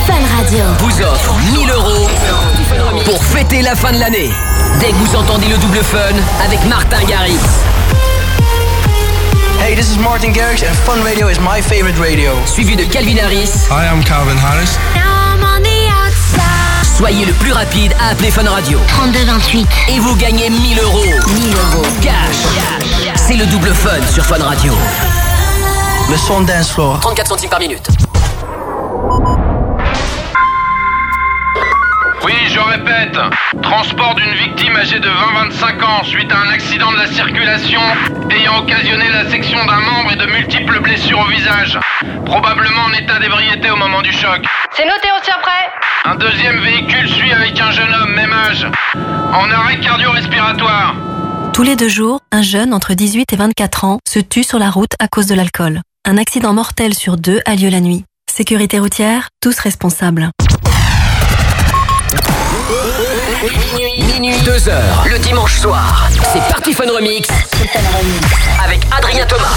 [0.06, 0.65] Fun Radio.
[0.81, 2.09] vous offre 1000 euros
[3.06, 4.31] pour fêter la fin de l'année.
[4.81, 5.98] Dès que vous entendez le double fun
[6.44, 7.38] avec Martin Garrix.
[9.60, 12.34] Hey, this is Martin Garrix, and Fun Radio is my favorite radio.
[12.46, 13.68] Suivi de Calvin Harris.
[13.70, 14.76] Hi, I'm Calvin Harris.
[16.96, 18.80] Soyez le plus rapide à appeler Fun Radio.
[18.88, 19.68] 3228.
[19.90, 21.05] Et vous gagnez 1000 euros.
[21.05, 21.86] 1000 euros.
[22.02, 22.42] Cash.
[23.14, 24.72] C'est le double fun sur Fun Radio.
[26.10, 26.98] Le son dance floor.
[27.01, 27.88] 34 centimes par minute.
[32.24, 33.18] Oui, je répète.
[33.60, 37.80] Transport d'une victime âgée de 20-25 ans suite à un accident de la circulation
[38.30, 41.78] ayant occasionné la section d'un membre et de multiples blessures au visage.
[42.24, 44.42] Probablement en état d'ébriété au moment du choc.
[44.74, 45.70] C'est noté, on tient prêt
[46.06, 50.94] Un deuxième véhicule suit avec un jeune homme, même âge, en arrêt cardio-respiratoire.
[51.52, 54.70] Tous les deux jours, un jeune entre 18 et 24 ans se tue sur la
[54.70, 55.82] route à cause de l'alcool.
[56.06, 58.05] Un accident mortel sur deux a lieu la nuit.
[58.32, 60.30] Sécurité routière, tous responsables.
[63.44, 66.08] Minuit, 2 heures, le dimanche soir.
[66.32, 67.28] C'est Party Fun Remix.
[68.64, 69.52] Avec Adrien Thomas.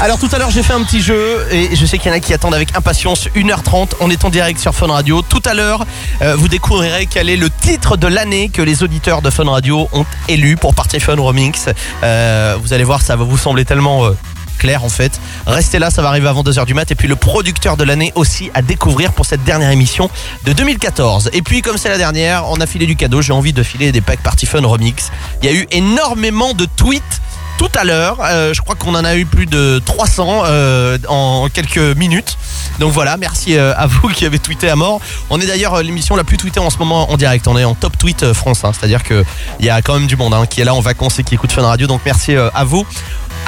[0.00, 2.16] Alors tout à l'heure j'ai fait un petit jeu et je sais qu'il y en
[2.16, 3.90] a qui attendent avec impatience 1h30.
[4.00, 5.20] On est en direct sur Fun Radio.
[5.20, 5.84] Tout à l'heure
[6.22, 9.88] euh, vous découvrirez quel est le titre de l'année que les auditeurs de Fun Radio
[9.92, 11.66] ont élu pour Party Fun Remix.
[12.02, 14.16] Euh, vous allez voir ça va vous sembler tellement euh,
[14.58, 15.20] clair en fait.
[15.46, 16.90] Restez là, ça va arriver avant 2h du mat.
[16.90, 20.10] Et puis le producteur de l'année aussi à découvrir pour cette dernière émission
[20.44, 21.30] de 2014.
[21.32, 23.22] Et puis comme c'est la dernière, on a filé du cadeau.
[23.22, 25.10] J'ai envie de filer des packs Party Fun Remix.
[25.42, 27.20] Il y a eu énormément de tweets
[27.58, 28.18] tout à l'heure.
[28.22, 32.38] Euh, je crois qu'on en a eu plus de 300 euh, en quelques minutes.
[32.78, 35.00] Donc voilà, merci euh, à vous qui avez tweeté à mort.
[35.28, 37.48] On est d'ailleurs l'émission la plus tweetée en ce moment en direct.
[37.48, 38.64] On est en top tweet France.
[38.64, 38.70] hein.
[38.72, 39.24] C'est-à-dire qu'il
[39.60, 41.50] y a quand même du monde hein, qui est là en vacances et qui écoute
[41.50, 41.88] Fun Radio.
[41.88, 42.86] Donc merci à vous.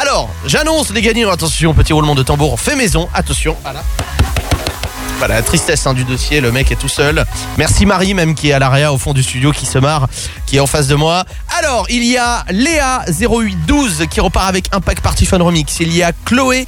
[0.00, 1.30] Alors, j'annonce les gagnants.
[1.30, 3.06] Attention, petit roulement de tambour fait maison.
[3.12, 3.82] Attention, voilà.
[5.18, 7.26] Voilà, la tristesse hein, du dossier, le mec est tout seul.
[7.58, 10.08] Merci Marie même qui est à l'arrière au fond du studio qui se marre,
[10.46, 11.26] qui est en face de moi.
[11.58, 15.80] Alors, il y a Léa 0812 qui repart avec un pack Party Fun Remix.
[15.80, 16.66] Il y a Chloé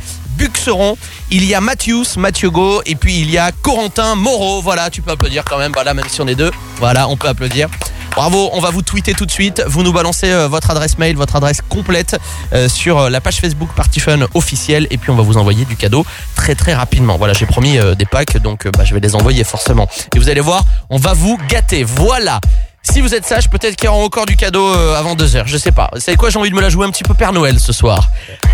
[1.31, 4.61] Il y a Mathius, Mathieu Go, et puis il y a Corentin Moreau.
[4.63, 6.51] Voilà, tu peux applaudir quand même, voilà, même si on est deux.
[6.79, 7.69] Voilà, on peut applaudir.
[8.15, 9.63] Bravo, on va vous tweeter tout de suite.
[9.67, 12.19] Vous nous balancez euh, votre adresse mail, votre adresse complète
[12.53, 15.65] euh, sur euh, la page Facebook Party Fun officielle et puis on va vous envoyer
[15.65, 16.05] du cadeau
[16.37, 17.17] très très rapidement.
[17.17, 19.89] Voilà, j'ai promis des packs donc bah, je vais les envoyer forcément.
[20.15, 21.85] Et vous allez voir, on va vous gâter.
[21.85, 22.39] Voilà.
[22.85, 25.57] Si vous êtes sage, peut-être qu'il y aura encore du cadeau euh, avant 2h, je
[25.57, 25.89] sais pas.
[25.95, 27.73] Vous savez quoi, j'ai envie de me la jouer un petit peu Père Noël ce
[27.73, 28.09] soir.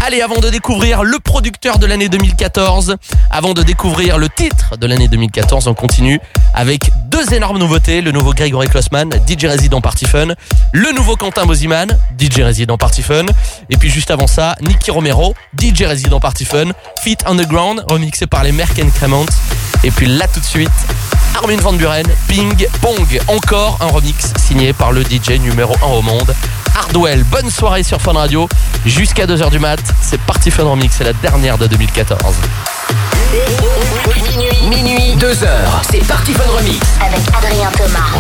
[0.07, 2.97] Allez, avant de découvrir le producteur de l'année 2014,
[3.31, 6.21] avant de découvrir le titre de l'année 2014, on continue
[6.53, 8.03] avec deux énormes nouveautés.
[8.03, 10.29] Le nouveau Gregory Klossman, DJ Resident Party Fun.
[10.73, 13.25] Le nouveau Quentin Boziman, DJ Resident Party Fun.
[13.71, 16.73] Et puis juste avant ça, Nicky Romero, DJ Resident Party Fun.
[17.03, 19.25] Fit Underground, remixé par les Merck Cremant.
[19.85, 20.71] Et puis là tout de suite,
[21.39, 23.21] Armin Van Buren, Ping Pong.
[23.29, 26.35] Encore un remix signé par le DJ numéro 1 au monde,
[26.77, 27.23] Hardwell.
[27.25, 28.49] Bonne soirée sur Fun Radio.
[28.85, 32.35] Jusqu'à 2h du mat, c'est Party Fun Remix, c'est la dernière de 2014.
[34.17, 35.83] Minuit, minuit, 2 heures.
[35.89, 36.81] C'est Party Fun Remix.
[37.01, 38.19] Avec Adrien Thomas.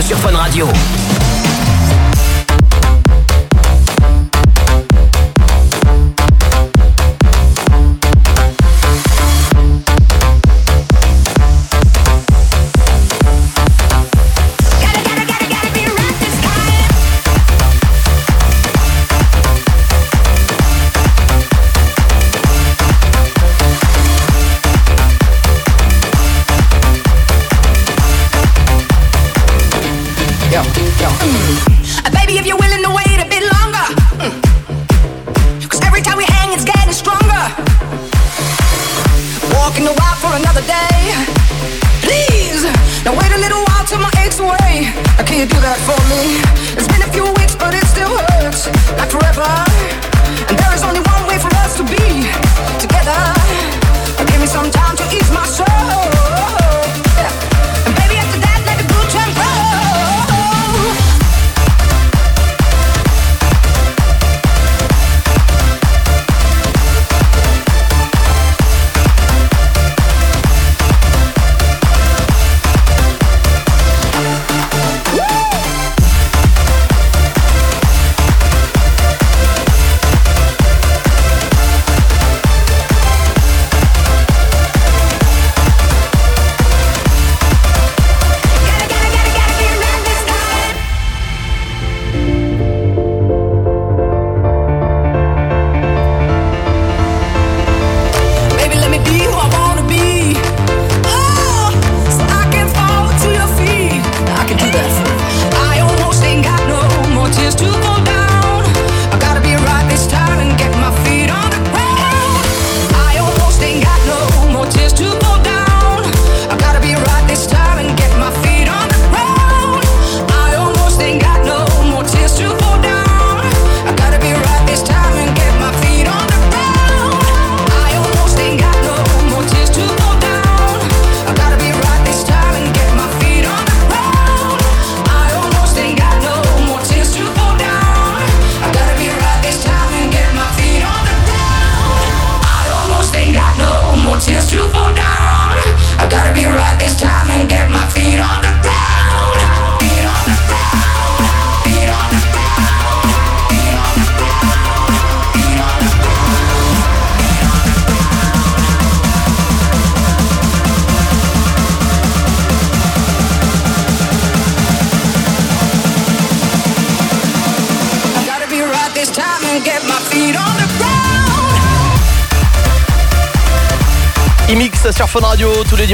[0.00, 0.97] Sur Fun Radio.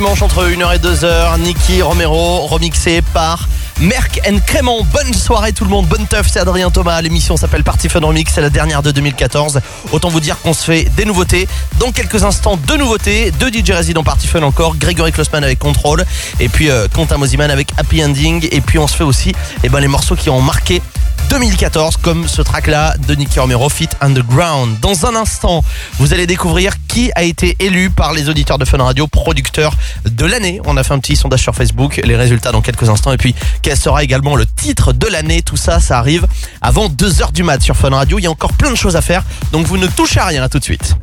[0.04, 1.40] Dimanches entre 1h et 2h.
[1.40, 3.48] Niki Romero, remixé par
[3.80, 4.82] Merck and Crément.
[4.92, 7.00] Bonne soirée tout le monde, bonne teuf, c'est Adrien Thomas.
[7.00, 9.62] L'émission s'appelle Party Fun Remix, c'est la dernière de 2014.
[9.92, 11.48] Autant vous dire qu'on se fait des nouveautés.
[11.78, 16.04] Dans quelques instants, deux nouveautés, deux DJ résidents Party Fun encore, Grégory Klossman avec Control,
[16.38, 18.46] et puis euh, Quentin Mosiman avec Happy Ending.
[18.52, 19.32] Et puis on se fait aussi
[19.62, 20.82] eh ben, les morceaux qui ont marqué
[21.30, 24.78] 2014 comme ce track là de Nicky Romero Fit Underground.
[24.80, 25.64] Dans un instant,
[25.98, 29.74] vous allez découvrir qui a été élu par les auditeurs de Fun Radio producteur
[30.04, 30.60] de l'année.
[30.64, 33.34] On a fait un petit sondage sur Facebook, les résultats dans quelques instants et puis
[33.62, 35.42] quel sera également le titre de l'année?
[35.42, 36.26] Tout ça, ça arrive
[36.62, 38.18] avant 2h du mat sur Fun Radio.
[38.18, 39.22] Il y a encore plein de choses à faire,
[39.52, 40.96] donc vous ne touchez à rien à tout de suite.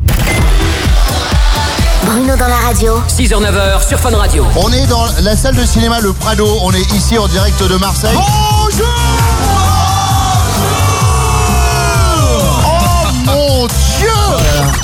[2.05, 3.01] Bruno dans la radio.
[3.07, 4.45] 6h, 9h sur Fun Radio.
[4.55, 6.47] On est dans la salle de cinéma Le Prado.
[6.63, 8.15] On est ici en direct de Marseille.
[8.15, 9.60] Bonjour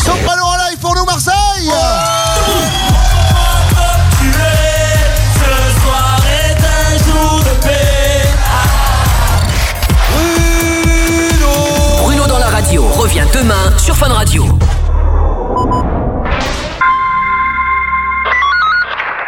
[0.08, 1.70] Soprano en live pour nous, Marseille
[12.04, 14.46] Bruno dans la radio revient demain sur Fun Radio.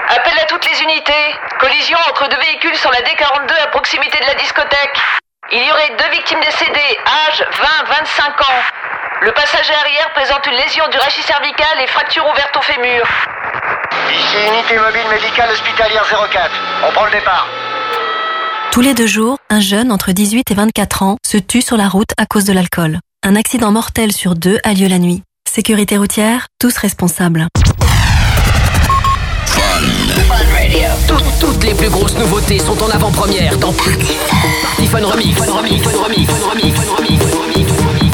[0.10, 1.12] Appel à toutes les unités.
[1.60, 4.98] Collision entre deux véhicules sur la D42 à proximité de la discothèque.
[5.52, 6.98] Il y aurait deux victimes décédées,
[7.28, 7.44] âge
[7.88, 8.62] 20-25 ans.
[9.24, 13.04] Le passager arrière présente une lésion du rachis cervical et fracture ouverte au fémur.
[14.12, 16.52] Ici unité mobile médicale hospitalière 04.
[16.88, 17.48] On prend le départ.
[18.72, 21.88] Tous les deux jours, un jeune entre 18 et 24 ans se tue sur la
[21.88, 23.00] route à cause de l'alcool.
[23.24, 25.24] Un accident mortel sur deux a lieu la nuit.
[25.50, 27.48] Sécurité routière, tous responsables.
[31.08, 35.38] Toutes, toutes les plus grosses nouveautés sont en avant-première dans Party Fun Remix.
[35.38, 38.12] Fun Remix, Fun Remix, Fun Remix, Fun Remix, Fun Remix, Fun Remix.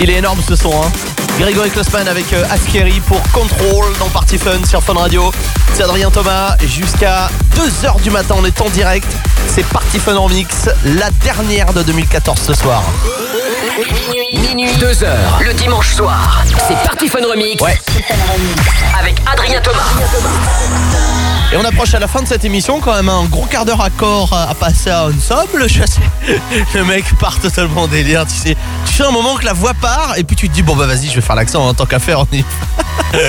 [0.00, 0.90] Il est énorme ce son, hein.
[1.40, 5.32] Grégory Klossman avec euh, Askeri pour Control dans Party Fun sur Fun Radio.
[5.74, 8.36] C'est Adrien Thomas jusqu'à 2h du matin.
[8.38, 9.06] On est en direct.
[9.48, 12.82] C'est Party Fun en mix, la dernière de 2014 ce soir.
[14.32, 16.42] Minuit, 2 heures, le dimanche soir.
[16.68, 17.60] C'est Party Fun Remix.
[17.60, 17.78] Ouais.
[18.98, 21.17] Avec Adrien Thomas.
[21.50, 23.80] Et on approche à la fin de cette émission, quand même un gros quart d'heure
[23.80, 25.66] à corps à passer à ensemble.
[25.66, 26.00] Je sais,
[26.74, 28.56] le mec part totalement en délire, tu sais.
[28.84, 30.86] Tu fais un moment que la voix part et puis tu te dis bon bah
[30.86, 32.20] vas-y je vais faire l'accent en tant qu'à faire.
[32.20, 32.44] On y.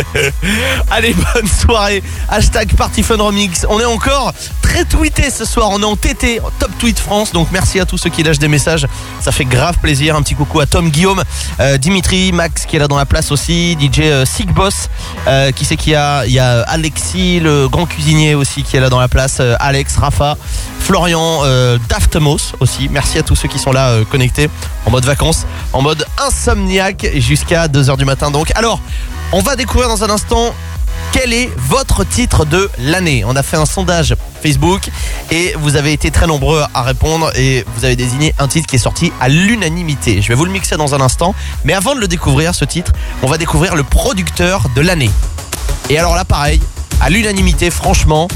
[0.91, 2.03] Allez bonne soirée.
[2.27, 3.65] Hashtag Party Fun Remix.
[3.69, 5.69] On est encore très tweeté ce soir.
[5.71, 7.31] On est en TT, top tweet France.
[7.31, 8.85] Donc merci à tous ceux qui lâchent des messages.
[9.21, 10.17] Ça fait grave plaisir.
[10.17, 11.23] Un petit coucou à Tom Guillaume,
[11.61, 14.25] euh, Dimitri, Max qui est là dans la place aussi, DJ euh.
[15.27, 18.79] Euh, qui c'est qu'il a Il y a Alexis, le grand cuisinier aussi qui est
[18.79, 19.37] là dans la place.
[19.39, 20.35] euh, Alex, Rafa,
[20.79, 22.89] Florian, euh, Daftmos aussi.
[22.89, 24.49] Merci à tous ceux qui sont là euh, connectés
[24.85, 28.31] en mode vacances, en mode insomniaque jusqu'à 2h du matin.
[28.31, 28.81] Donc alors,
[29.31, 30.55] on va découvrir dans un instant
[31.11, 34.89] quel est votre titre de l'année On a fait un sondage Facebook
[35.29, 38.77] et vous avez été très nombreux à répondre et vous avez désigné un titre qui
[38.77, 40.23] est sorti à l'unanimité.
[40.23, 42.91] Je vais vous le mixer dans un instant, mais avant de le découvrir, ce titre,
[43.21, 45.11] on va découvrir le producteur de l'année.
[45.91, 46.59] Et alors là, pareil,
[47.01, 48.27] à l'unanimité, franchement,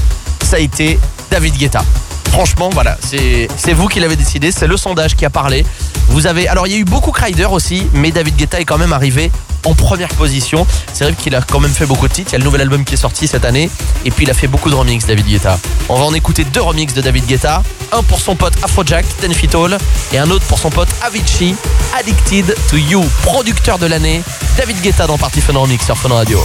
[0.42, 0.98] ça a été
[1.30, 1.84] David Guetta.
[2.30, 5.64] Franchement, voilà, c'est vous qui l'avez décidé, c'est le sondage qui a parlé.
[6.08, 8.76] Vous avez, alors il y a eu beaucoup Crider aussi, mais David Guetta est quand
[8.76, 9.30] même arrivé
[9.64, 10.66] en première position.
[10.92, 12.30] C'est vrai qu'il a quand même fait beaucoup de titres.
[12.30, 13.70] Il y a le nouvel album qui est sorti cette année,
[14.04, 15.58] et puis il a fait beaucoup de remixes, David Guetta.
[15.88, 17.62] On va en écouter deux remixes de David Guetta,
[17.92, 19.78] un pour son pote Afrojack, Ten Feet Tall,
[20.12, 21.54] et un autre pour son pote Avicii,
[21.96, 24.22] Addicted to You, producteur de l'année.
[24.58, 26.44] David Guetta dans Party Fun Remix sur Fun Radio.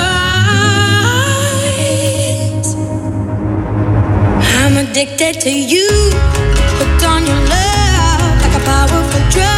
[4.91, 5.87] addicted to you.
[6.79, 9.50] Hooked on your love like a powerful drug.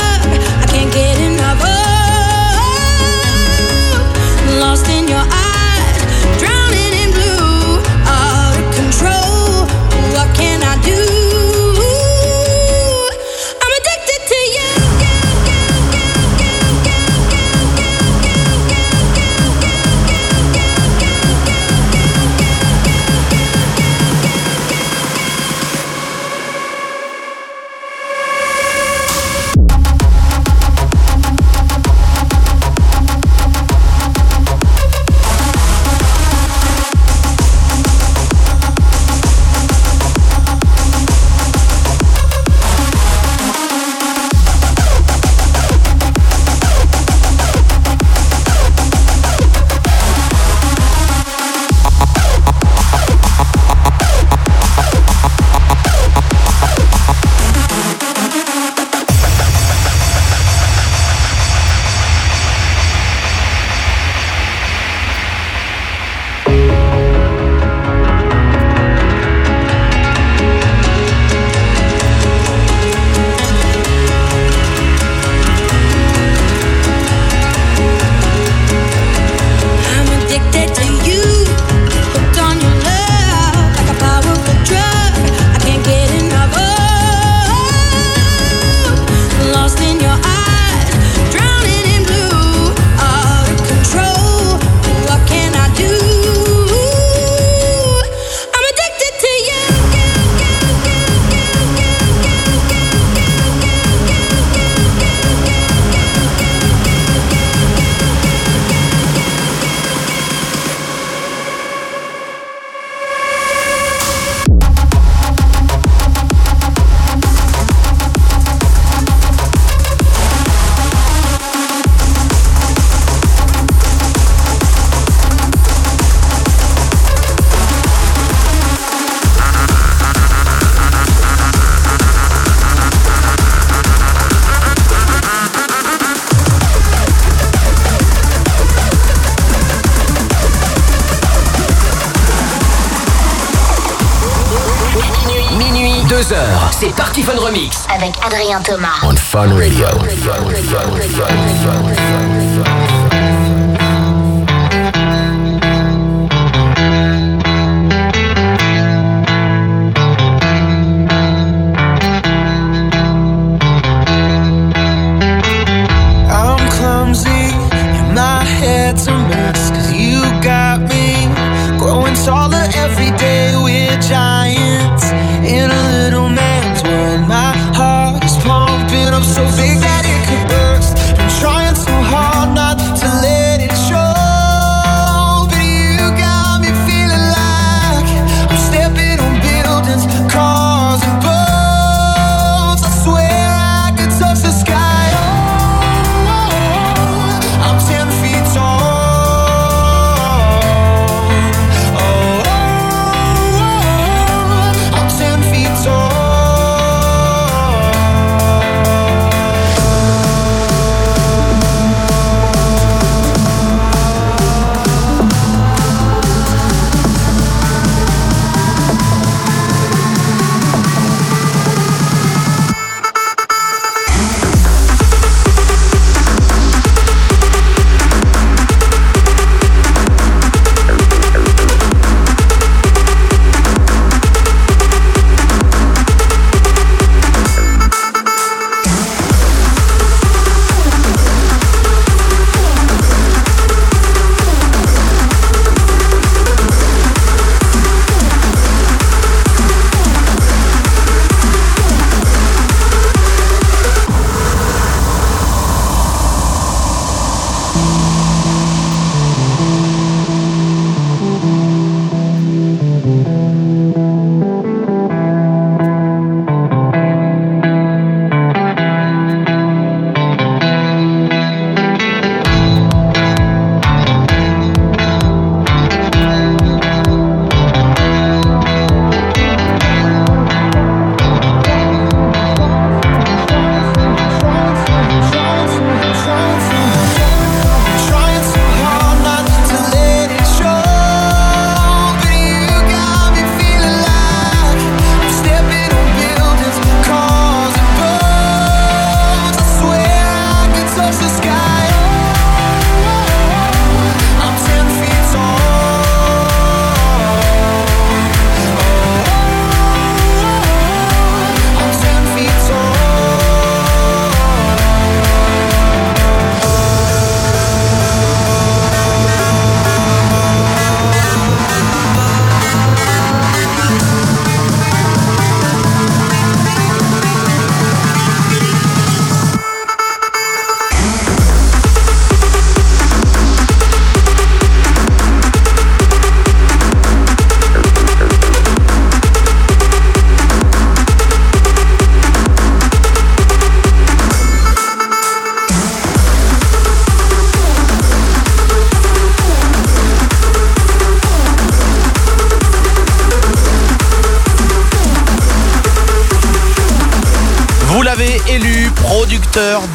[148.33, 149.03] Adrien Thomas.
[149.03, 149.89] On Fun Radio.
[149.89, 150.42] I'm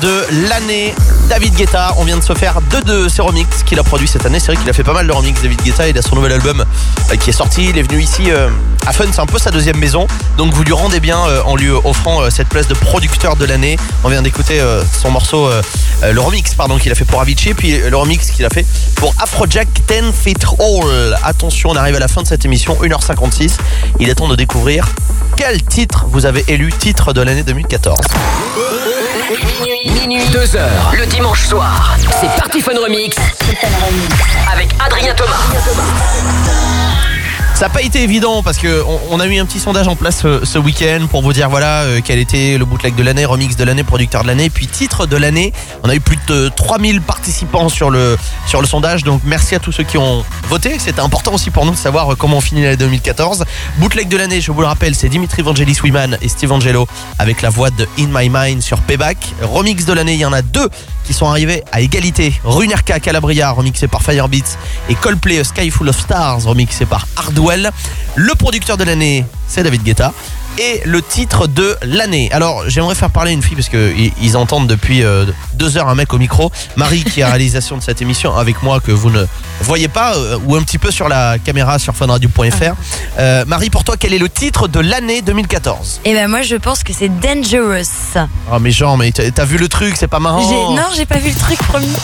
[0.01, 0.95] de l'année.
[1.29, 4.25] David Guetta, on vient de se faire deux de ses remixes qu'il a produit cette
[4.27, 4.41] année.
[4.41, 5.89] C'est vrai qu'il a fait pas mal de remixes, David Guetta.
[5.89, 6.65] Il a son nouvel album
[7.11, 7.69] euh, qui est sorti.
[7.69, 8.49] Il est venu ici euh,
[8.87, 10.07] à Fun, c'est un peu sa deuxième maison.
[10.37, 13.77] Donc vous lui rendez bien euh, en lui offrant cette place de producteur de l'année.
[14.05, 14.61] On vient d'écouter
[14.93, 15.51] son morceau,
[16.03, 18.67] le remix pardon qu'il a fait pour Avicii, puis le remix qu'il a fait
[18.97, 21.17] pour Afrojack 10 Feet All.
[21.23, 23.59] Attention, on arrive à la fin de cette émission, 1h56.
[24.01, 24.87] Il est temps de découvrir
[25.37, 27.99] quel titre vous avez élu titre de l'année 2014.
[29.31, 31.99] Minuit, 2 heures, le dimanche soir.
[32.19, 33.15] C'est Party Fun Remix.
[34.51, 35.37] Avec Adrien Thomas.
[37.55, 39.97] Ça n'a pas été évident parce que on, on a mis un petit sondage en
[39.97, 43.25] place euh, ce week-end pour vous dire voilà euh, quel était le bootleg de l'année,
[43.27, 45.53] remix de l'année, producteur de l'année, puis titre de l'année.
[45.83, 49.59] On a eu plus de 3000 participants sur le sur le sondage, donc merci à
[49.59, 50.79] tous ceux qui ont voté.
[50.79, 53.45] C'était important aussi pour nous de savoir euh, comment on finit l'année 2014.
[53.77, 56.89] Bootleg de l'année, je vous le rappelle, c'est Dimitri Vangelis Wiman et Steve Angelo
[57.19, 59.19] avec la voix de In My Mind sur Payback.
[59.43, 60.69] Remix de l'année, il y en a deux
[61.05, 62.33] qui sont arrivés à égalité.
[62.45, 64.57] Runerka Calabria, remixé par Firebeats,
[64.89, 67.71] et Coldplay Sky Full of Stars, remixé par Hardwell.
[68.17, 70.13] Le producteur de l'année, c'est David Guetta.
[70.59, 72.31] et le titre de l'année.
[72.33, 75.95] Alors, j'aimerais faire parler une fille parce que ils entendent depuis euh, deux heures un
[75.95, 76.51] mec au micro.
[76.77, 79.25] Marie qui est à la réalisation de cette émission avec moi que vous ne
[79.63, 82.75] voyez pas euh, ou un petit peu sur la caméra sur funradio.fr.
[83.19, 86.57] Euh, Marie, pour toi, quel est le titre de l'année 2014 Et ben moi je
[86.57, 88.17] pense que c'est Dangerous.
[88.53, 90.43] Oh mais Jean, mais t'as t'as vu le truc, c'est pas marrant.
[90.49, 91.87] J'ai- Non, j'ai pas vu le truc promis.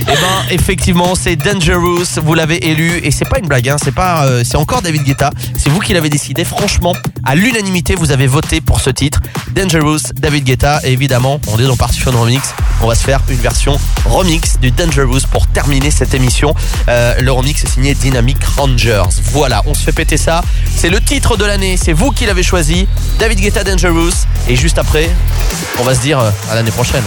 [0.00, 2.04] Eh ben, effectivement, c'est Dangerous.
[2.22, 3.68] Vous l'avez élu et c'est pas une blague.
[3.68, 5.30] Hein, c'est pas, euh, c'est encore David Guetta.
[5.58, 6.44] C'est vous qui l'avez décidé.
[6.44, 6.94] Franchement,
[7.24, 9.20] à l'unanimité, vous avez voté pour ce titre,
[9.50, 10.80] Dangerous, David Guetta.
[10.84, 12.54] Et évidemment, on est dans Party Fun Remix.
[12.82, 16.54] On va se faire une version remix du Dangerous pour terminer cette émission.
[16.88, 19.04] Euh, le remix est signé Dynamic Rangers.
[19.32, 20.42] Voilà, on se fait péter ça.
[20.74, 21.76] C'est le titre de l'année.
[21.76, 22.88] C'est vous qui l'avez choisi.
[23.18, 24.26] David Guetta, Dangerous.
[24.48, 25.10] Et juste après,
[25.78, 27.04] on va se dire euh, à l'année prochaine.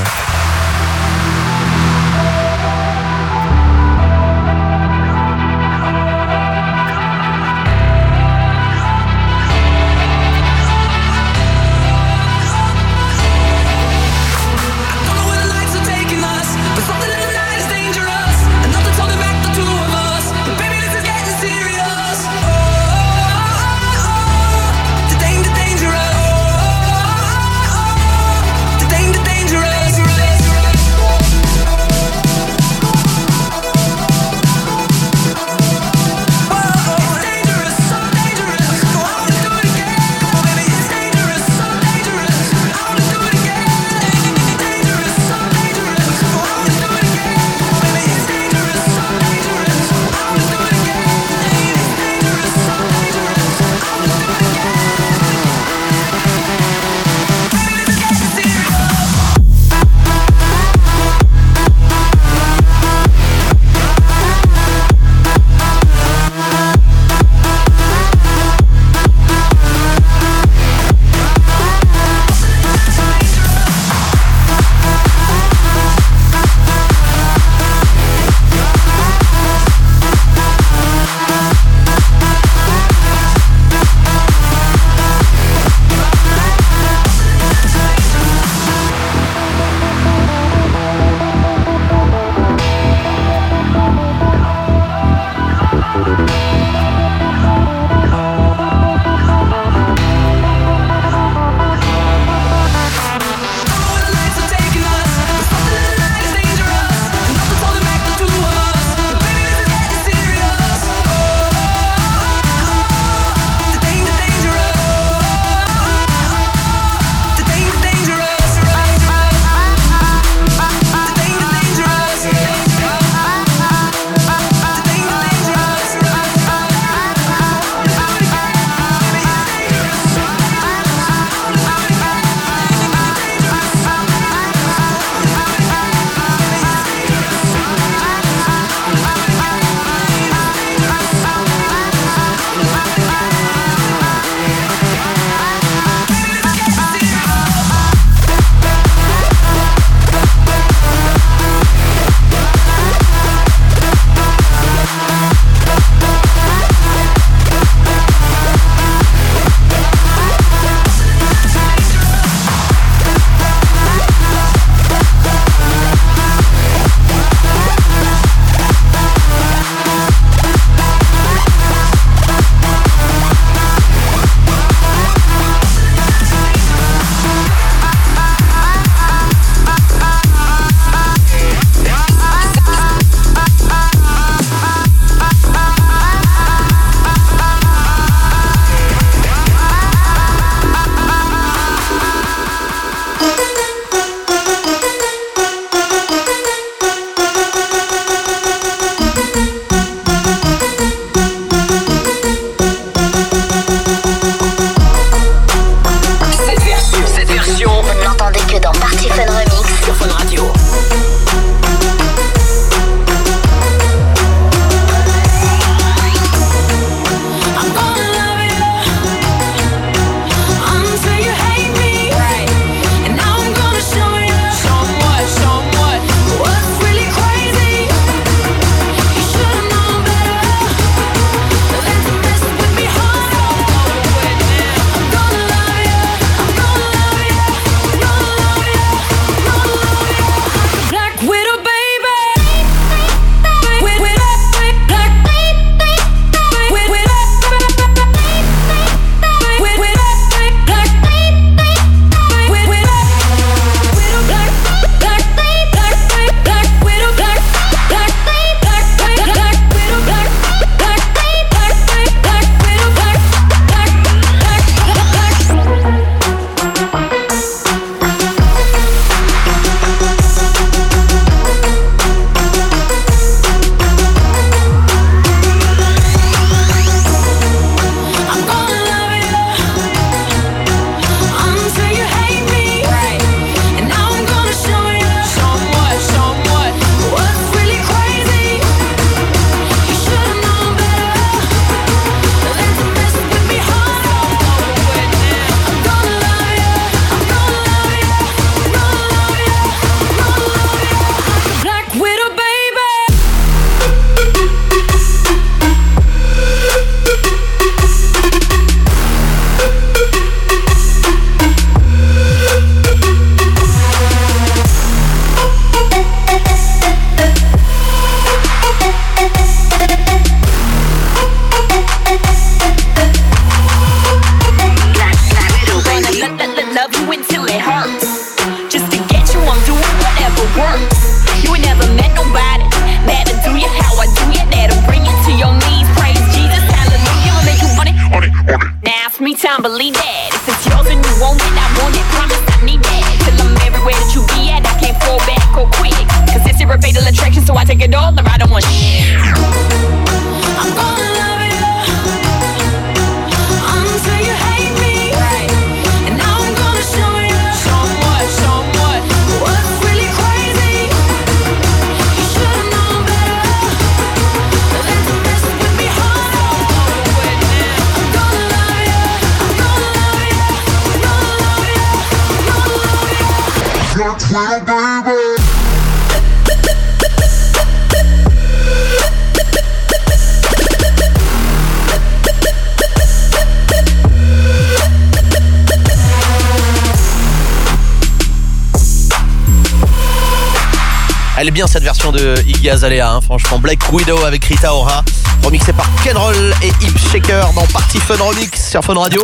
[392.72, 393.58] Hein, franchement.
[393.58, 395.04] Black Widow avec Rita Ora,
[395.44, 399.24] remixé par Ken Roll et Hip Shaker dans Party Fun Remix sur Fun Radio.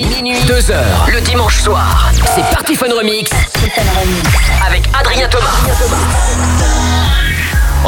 [0.00, 2.10] Minuit, 2 heures, le dimanche soir.
[2.34, 3.30] C'est Party Fun Remix.
[4.66, 6.75] Avec Adrien Thomas.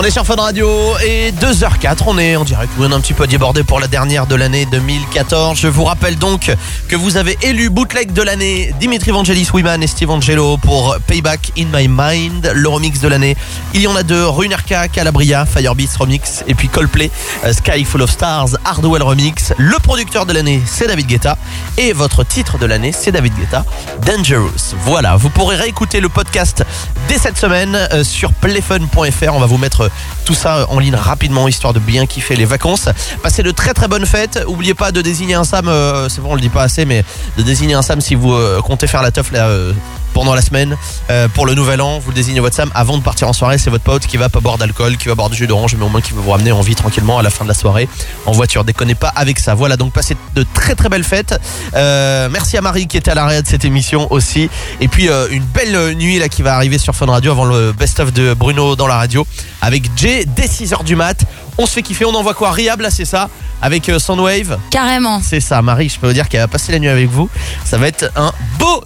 [0.00, 2.72] On est sur Fun Radio et 2h04, on est en direct.
[2.78, 5.58] On est un petit peu débordé pour la dernière de l'année 2014.
[5.58, 6.54] Je vous rappelle donc
[6.86, 11.50] que vous avez élu bootleg de l'année Dimitri Vangelis Wiman et Steve Angelo pour Payback
[11.58, 13.36] in My Mind, le remix de l'année.
[13.74, 17.10] Il y en a deux, Runerka, Calabria, Firebeats remix et puis Coldplay,
[17.44, 19.52] euh, Sky Full of Stars, Hardwell remix.
[19.58, 21.36] Le producteur de l'année, c'est David Guetta
[21.76, 23.64] et votre titre de l'année, c'est David Guetta,
[24.06, 24.76] Dangerous.
[24.84, 26.62] Voilà, vous pourrez réécouter le podcast
[27.08, 29.32] dès cette semaine euh, sur playfun.fr.
[29.32, 29.90] On va vous mettre
[30.24, 32.88] tout ça en ligne rapidement histoire de bien kiffer les vacances.
[33.22, 34.44] Passez de très très bonnes fêtes.
[34.46, 37.04] Oubliez pas de désigner un Sam, euh, c'est bon on le dit pas assez, mais
[37.36, 39.72] de désigner un Sam si vous euh, comptez faire la teuf là, euh,
[40.18, 40.76] pendant la semaine
[41.10, 42.00] euh, pour le nouvel an.
[42.00, 43.56] Vous le désignez votre Sam avant de partir en soirée.
[43.56, 45.84] C'est votre pote qui va pas boire d'alcool, qui va boire du jus d'orange, mais
[45.84, 47.88] au moins qui va vous ramener en vie tranquillement à la fin de la soirée
[48.26, 48.64] en voiture.
[48.64, 49.54] Déconnez pas avec ça.
[49.54, 51.38] Voilà donc passez de très très belles fêtes.
[51.74, 54.50] Euh, merci à Marie qui était à l'arrêt de cette émission aussi.
[54.80, 57.70] Et puis euh, une belle nuit là qui va arriver sur Fun Radio avant le
[57.70, 59.24] best-of de Bruno dans la radio
[59.62, 61.24] avec Jay dès 6h du mat.
[61.58, 62.50] On se fait kiffer, on envoie quoi?
[62.50, 63.28] Riab là c'est ça?
[63.62, 64.58] Avec Soundwave?
[64.70, 65.20] Carrément.
[65.22, 67.30] C'est ça Marie, je peux vous dire qu'elle va passer la nuit avec vous.
[67.64, 68.32] Ça va être un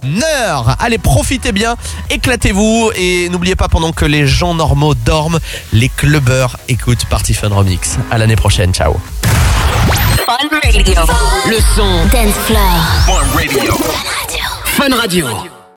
[0.03, 1.75] bonheur Allez profitez bien,
[2.09, 5.39] éclatez-vous et n'oubliez pas pendant que les gens normaux dorment,
[5.71, 7.97] les clubbers écoutent Party Fun Remix.
[8.11, 8.95] À l'année prochaine, ciao
[10.25, 10.93] Fun Radio.
[11.47, 12.05] Le son.
[12.05, 12.61] Dance Floor.
[13.05, 13.77] Fun Radio.
[14.65, 15.52] Fun Radio.